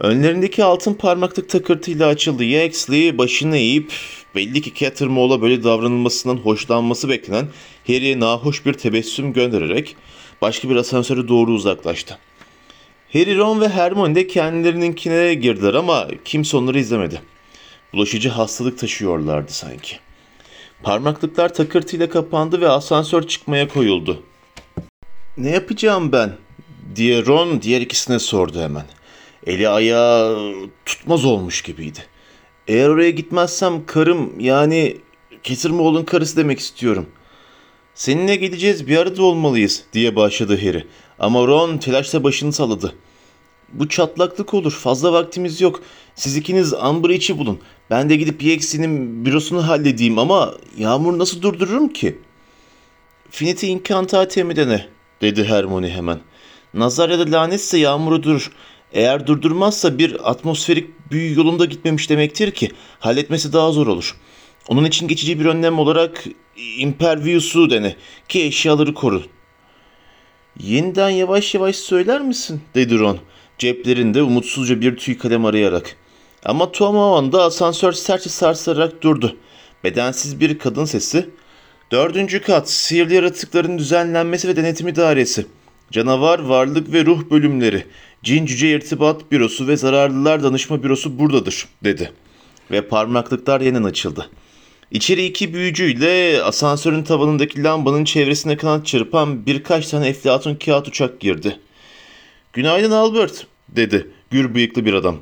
Önlerindeki 0.00 0.64
altın 0.64 0.94
parmaklık 0.94 1.48
takırtıyla 1.48 2.06
açıldı. 2.06 2.44
Yaxley 2.44 3.18
başını 3.18 3.56
eğip 3.56 3.92
belli 4.34 4.62
ki 4.62 4.74
Cattermole'a 4.74 5.42
böyle 5.42 5.64
davranılmasından 5.64 6.36
hoşlanması 6.36 7.08
beklenen 7.08 7.48
Harry'e 7.86 8.20
nahoş 8.20 8.66
bir 8.66 8.72
tebessüm 8.72 9.32
göndererek 9.32 9.96
başka 10.42 10.70
bir 10.70 10.76
asansöre 10.76 11.28
doğru 11.28 11.52
uzaklaştı. 11.52 12.18
Harry, 13.12 13.36
Ron 13.36 13.60
ve 13.60 13.68
Hermione 13.68 14.14
de 14.14 14.26
kendilerininkine 14.26 15.34
girdiler 15.34 15.74
ama 15.74 16.08
kimse 16.24 16.56
onları 16.56 16.78
izlemedi. 16.78 17.22
Bulaşıcı 17.92 18.28
hastalık 18.28 18.78
taşıyorlardı 18.78 19.52
sanki. 19.52 19.96
Parmaklıklar 20.82 21.54
takırtıyla 21.54 22.08
kapandı 22.08 22.60
ve 22.60 22.68
asansör 22.68 23.22
çıkmaya 23.22 23.68
koyuldu. 23.68 24.22
Ne 25.36 25.50
yapacağım 25.50 26.12
ben? 26.12 26.32
diye 26.96 27.26
Ron 27.26 27.62
diğer 27.62 27.80
ikisine 27.80 28.18
sordu 28.18 28.60
hemen. 28.60 28.84
Eli 29.46 29.68
ayağı 29.68 30.54
tutmaz 30.84 31.24
olmuş 31.24 31.62
gibiydi. 31.62 32.06
Eğer 32.68 32.88
oraya 32.88 33.10
gitmezsem 33.10 33.86
karım 33.86 34.40
yani 34.40 34.96
Ketirmoğlu'nun 35.42 36.04
karısı 36.04 36.36
demek 36.36 36.58
istiyorum. 36.58 37.06
Seninle 37.94 38.36
geleceğiz 38.36 38.86
bir 38.86 38.96
arada 38.96 39.22
olmalıyız 39.22 39.84
diye 39.92 40.16
başladı 40.16 40.60
Harry. 40.62 40.86
Ama 41.18 41.46
Ron 41.46 41.78
telaşla 41.78 42.24
başını 42.24 42.52
salladı. 42.52 42.94
Bu 43.72 43.88
çatlaklık 43.88 44.54
olur. 44.54 44.72
Fazla 44.72 45.12
vaktimiz 45.12 45.60
yok. 45.60 45.82
Siz 46.14 46.36
ikiniz 46.36 46.72
Umbridge'i 46.72 47.38
bulun. 47.38 47.60
Ben 47.90 48.10
de 48.10 48.16
gidip 48.16 48.42
Yexi'nin 48.42 49.24
bürosunu 49.26 49.68
halledeyim 49.68 50.18
ama 50.18 50.54
Yağmur 50.78 51.18
nasıl 51.18 51.42
durdururum 51.42 51.88
ki? 51.88 52.18
Finiti 53.30 53.66
incantate 53.66 54.42
mi 54.42 54.56
dene? 54.56 54.86
dedi 55.20 55.44
Hermione 55.44 55.90
hemen. 55.90 56.20
Nazar 56.74 57.10
ya 57.10 57.18
da 57.18 57.32
lanetse 57.32 57.78
Yağmur'u 57.78 58.22
durur. 58.22 58.52
Eğer 58.92 59.26
durdurmazsa 59.26 59.98
bir 59.98 60.30
atmosferik 60.30 61.10
büyü 61.10 61.36
yolunda 61.36 61.64
gitmemiş 61.64 62.10
demektir 62.10 62.50
ki 62.50 62.70
halletmesi 62.98 63.52
daha 63.52 63.72
zor 63.72 63.86
olur. 63.86 64.16
Onun 64.68 64.84
için 64.84 65.08
geçici 65.08 65.40
bir 65.40 65.44
önlem 65.44 65.78
olarak 65.78 66.24
Impervius'u 66.78 67.70
dene 67.70 67.96
ki 68.28 68.42
eşyaları 68.42 68.94
koru. 68.94 69.22
Yeniden 70.60 71.10
yavaş 71.10 71.54
yavaş 71.54 71.76
söyler 71.76 72.20
misin? 72.20 72.60
dedi 72.74 72.98
Ron 72.98 73.18
ceplerinde 73.58 74.22
umutsuzca 74.22 74.80
bir 74.80 74.96
tüy 74.96 75.18
kalem 75.18 75.44
arayarak. 75.44 75.96
Ama 76.44 76.72
tam 76.72 76.96
o 76.96 77.16
anda 77.16 77.42
asansör 77.42 77.92
sertçe 77.92 78.30
sarsarak 78.30 79.02
durdu. 79.02 79.36
Bedensiz 79.84 80.40
bir 80.40 80.58
kadın 80.58 80.84
sesi. 80.84 81.30
Dördüncü 81.92 82.42
kat, 82.42 82.70
sihirli 82.70 83.14
yaratıkların 83.14 83.78
düzenlenmesi 83.78 84.48
ve 84.48 84.56
denetimi 84.56 84.96
dairesi. 84.96 85.46
Canavar, 85.92 86.38
varlık 86.38 86.92
ve 86.92 87.06
ruh 87.06 87.30
bölümleri. 87.30 87.86
Cin 88.22 88.46
Cüce 88.46 88.70
İrtibat 88.70 89.32
Bürosu 89.32 89.68
ve 89.68 89.76
Zararlılar 89.76 90.42
Danışma 90.42 90.82
Bürosu 90.82 91.18
buradadır, 91.18 91.68
dedi. 91.84 92.12
Ve 92.70 92.88
parmaklıklar 92.88 93.60
yeniden 93.60 93.84
açıldı. 93.84 94.30
İçeri 94.90 95.24
iki 95.24 95.54
büyücüyle 95.54 96.42
asansörün 96.42 97.02
tavanındaki 97.02 97.62
lambanın 97.62 98.04
çevresine 98.04 98.56
kanat 98.56 98.86
çırpan 98.86 99.46
birkaç 99.46 99.88
tane 99.88 100.08
eflatun 100.08 100.54
kağıt 100.54 100.88
uçak 100.88 101.20
girdi. 101.20 101.58
Günaydın 102.52 102.90
Albert, 102.90 103.46
dedi 103.68 104.10
gür 104.30 104.54
bıyıklı 104.54 104.84
bir 104.84 104.94
adam. 104.94 105.16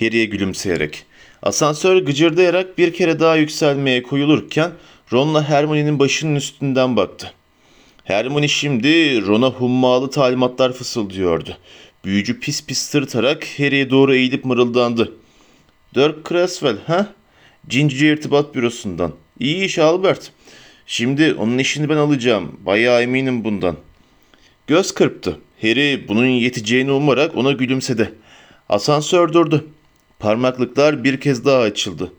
Harry'e 0.00 0.24
gülümseyerek. 0.24 1.04
Asansör 1.42 1.96
gıcırdayarak 1.96 2.78
bir 2.78 2.92
kere 2.92 3.20
daha 3.20 3.36
yükselmeye 3.36 4.02
koyulurken 4.02 4.70
Ron'la 5.12 5.48
Hermione'nin 5.48 5.98
başının 5.98 6.34
üstünden 6.34 6.96
baktı. 6.96 7.32
Hermione 8.04 8.48
şimdi 8.48 9.22
Ron'a 9.26 9.46
hummalı 9.46 10.10
talimatlar 10.10 10.72
fısıldıyordu. 10.72 11.56
Büyücü 12.04 12.40
pis 12.40 12.66
pis 12.66 12.78
sırtarak 12.78 13.46
Harry'e 13.58 13.90
doğru 13.90 14.14
eğilip 14.14 14.44
mırıldandı. 14.44 15.12
Dirk 15.94 16.28
Creswell, 16.28 16.78
ha? 16.86 17.12
Cincici 17.68 18.06
İrtibat 18.06 18.54
Bürosu'ndan. 18.54 19.12
İyi 19.40 19.64
iş 19.64 19.78
Albert. 19.78 20.32
Şimdi 20.86 21.34
onun 21.34 21.58
işini 21.58 21.88
ben 21.88 21.96
alacağım. 21.96 22.60
Bayağı 22.66 23.02
eminim 23.02 23.44
bundan. 23.44 23.76
Göz 24.66 24.94
kırptı. 24.94 25.40
Harry 25.62 26.08
bunun 26.08 26.26
yeteceğini 26.26 26.92
umarak 26.92 27.36
ona 27.36 27.52
gülümsedi. 27.52 28.12
Asansör 28.68 29.32
durdu. 29.32 29.66
Parmaklıklar 30.18 31.04
bir 31.04 31.20
kez 31.20 31.44
daha 31.44 31.58
açıldı. 31.58 32.12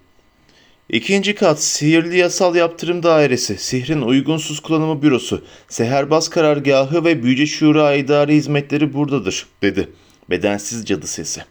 İkinci 0.90 1.36
kat 1.36 1.64
Sihirli 1.64 2.18
Yasal 2.18 2.56
Yaptırım 2.56 3.04
Dairesi, 3.04 3.58
Sihrin 3.58 4.02
Uygunsuz 4.02 4.60
Kullanımı 4.60 5.02
Bürosu, 5.02 5.46
Seherbaz 5.70 6.30
Karargahı 6.30 7.06
ve 7.06 7.24
Büyüce 7.24 7.46
Şura 7.46 7.96
İdari 7.96 8.36
Hizmetleri 8.36 8.94
buradadır, 8.94 9.46
dedi 9.62 9.90
bedensiz 10.30 10.86
cadı 10.86 11.08
sesi. 11.08 11.42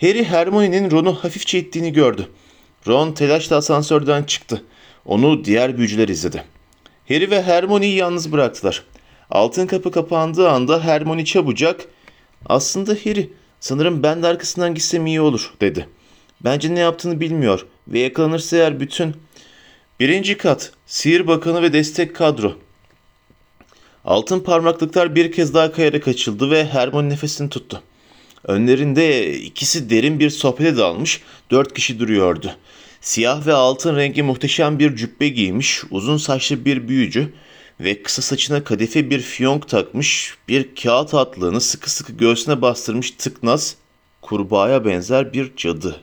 Harry 0.00 0.24
Hermione'nin 0.24 0.90
Ron'u 0.90 1.14
hafifçe 1.14 1.58
ittiğini 1.58 1.92
gördü. 1.92 2.28
Ron 2.86 3.12
telaşla 3.12 3.56
asansörden 3.56 4.22
çıktı. 4.22 4.64
Onu 5.04 5.44
diğer 5.44 5.78
büyücüler 5.78 6.08
izledi. 6.08 6.44
Harry 7.08 7.30
ve 7.30 7.42
Hermione'yi 7.42 7.96
yalnız 7.96 8.32
bıraktılar. 8.32 8.82
Altın 9.30 9.66
kapı 9.66 9.90
kapandığı 9.90 10.50
anda 10.50 10.84
Hermione 10.84 11.24
çabucak 11.24 11.86
''Aslında 12.46 12.92
Harry, 12.92 13.32
sanırım 13.60 14.02
ben 14.02 14.22
de 14.22 14.26
arkasından 14.26 14.74
gitsem 14.74 15.06
iyi 15.06 15.20
olur.'' 15.20 15.54
dedi. 15.60 15.88
Bence 16.40 16.74
ne 16.74 16.80
yaptığını 16.80 17.20
bilmiyor 17.20 17.66
ve 17.88 17.98
yakalanırsa 17.98 18.56
eğer 18.56 18.80
bütün... 18.80 19.16
Birinci 20.00 20.36
kat, 20.36 20.72
Sihir 20.86 21.26
Bakanı 21.26 21.62
ve 21.62 21.72
destek 21.72 22.16
kadro. 22.16 22.56
Altın 24.04 24.40
parmaklıklar 24.40 25.14
bir 25.14 25.32
kez 25.32 25.54
daha 25.54 25.72
kayarak 25.72 26.08
açıldı 26.08 26.50
ve 26.50 26.66
Hermione 26.66 27.08
nefesini 27.08 27.48
tuttu. 27.48 27.82
Önlerinde 28.44 29.34
ikisi 29.38 29.90
derin 29.90 30.20
bir 30.20 30.30
sohbete 30.30 30.76
dalmış, 30.76 31.20
dört 31.50 31.74
kişi 31.74 31.98
duruyordu. 31.98 32.52
Siyah 33.00 33.46
ve 33.46 33.52
altın 33.52 33.96
rengi 33.96 34.22
muhteşem 34.22 34.78
bir 34.78 34.96
cübbe 34.96 35.28
giymiş, 35.28 35.82
uzun 35.90 36.16
saçlı 36.16 36.64
bir 36.64 36.88
büyücü 36.88 37.32
ve 37.80 38.02
kısa 38.02 38.22
saçına 38.22 38.64
kadife 38.64 39.10
bir 39.10 39.20
fiyonk 39.20 39.68
takmış, 39.68 40.34
bir 40.48 40.74
kağıt 40.82 41.14
atlığını 41.14 41.60
sıkı 41.60 41.90
sıkı 41.90 42.12
göğsüne 42.12 42.62
bastırmış 42.62 43.10
tıknaz, 43.10 43.76
kurbağaya 44.22 44.84
benzer 44.84 45.32
bir 45.32 45.56
cadı 45.56 46.00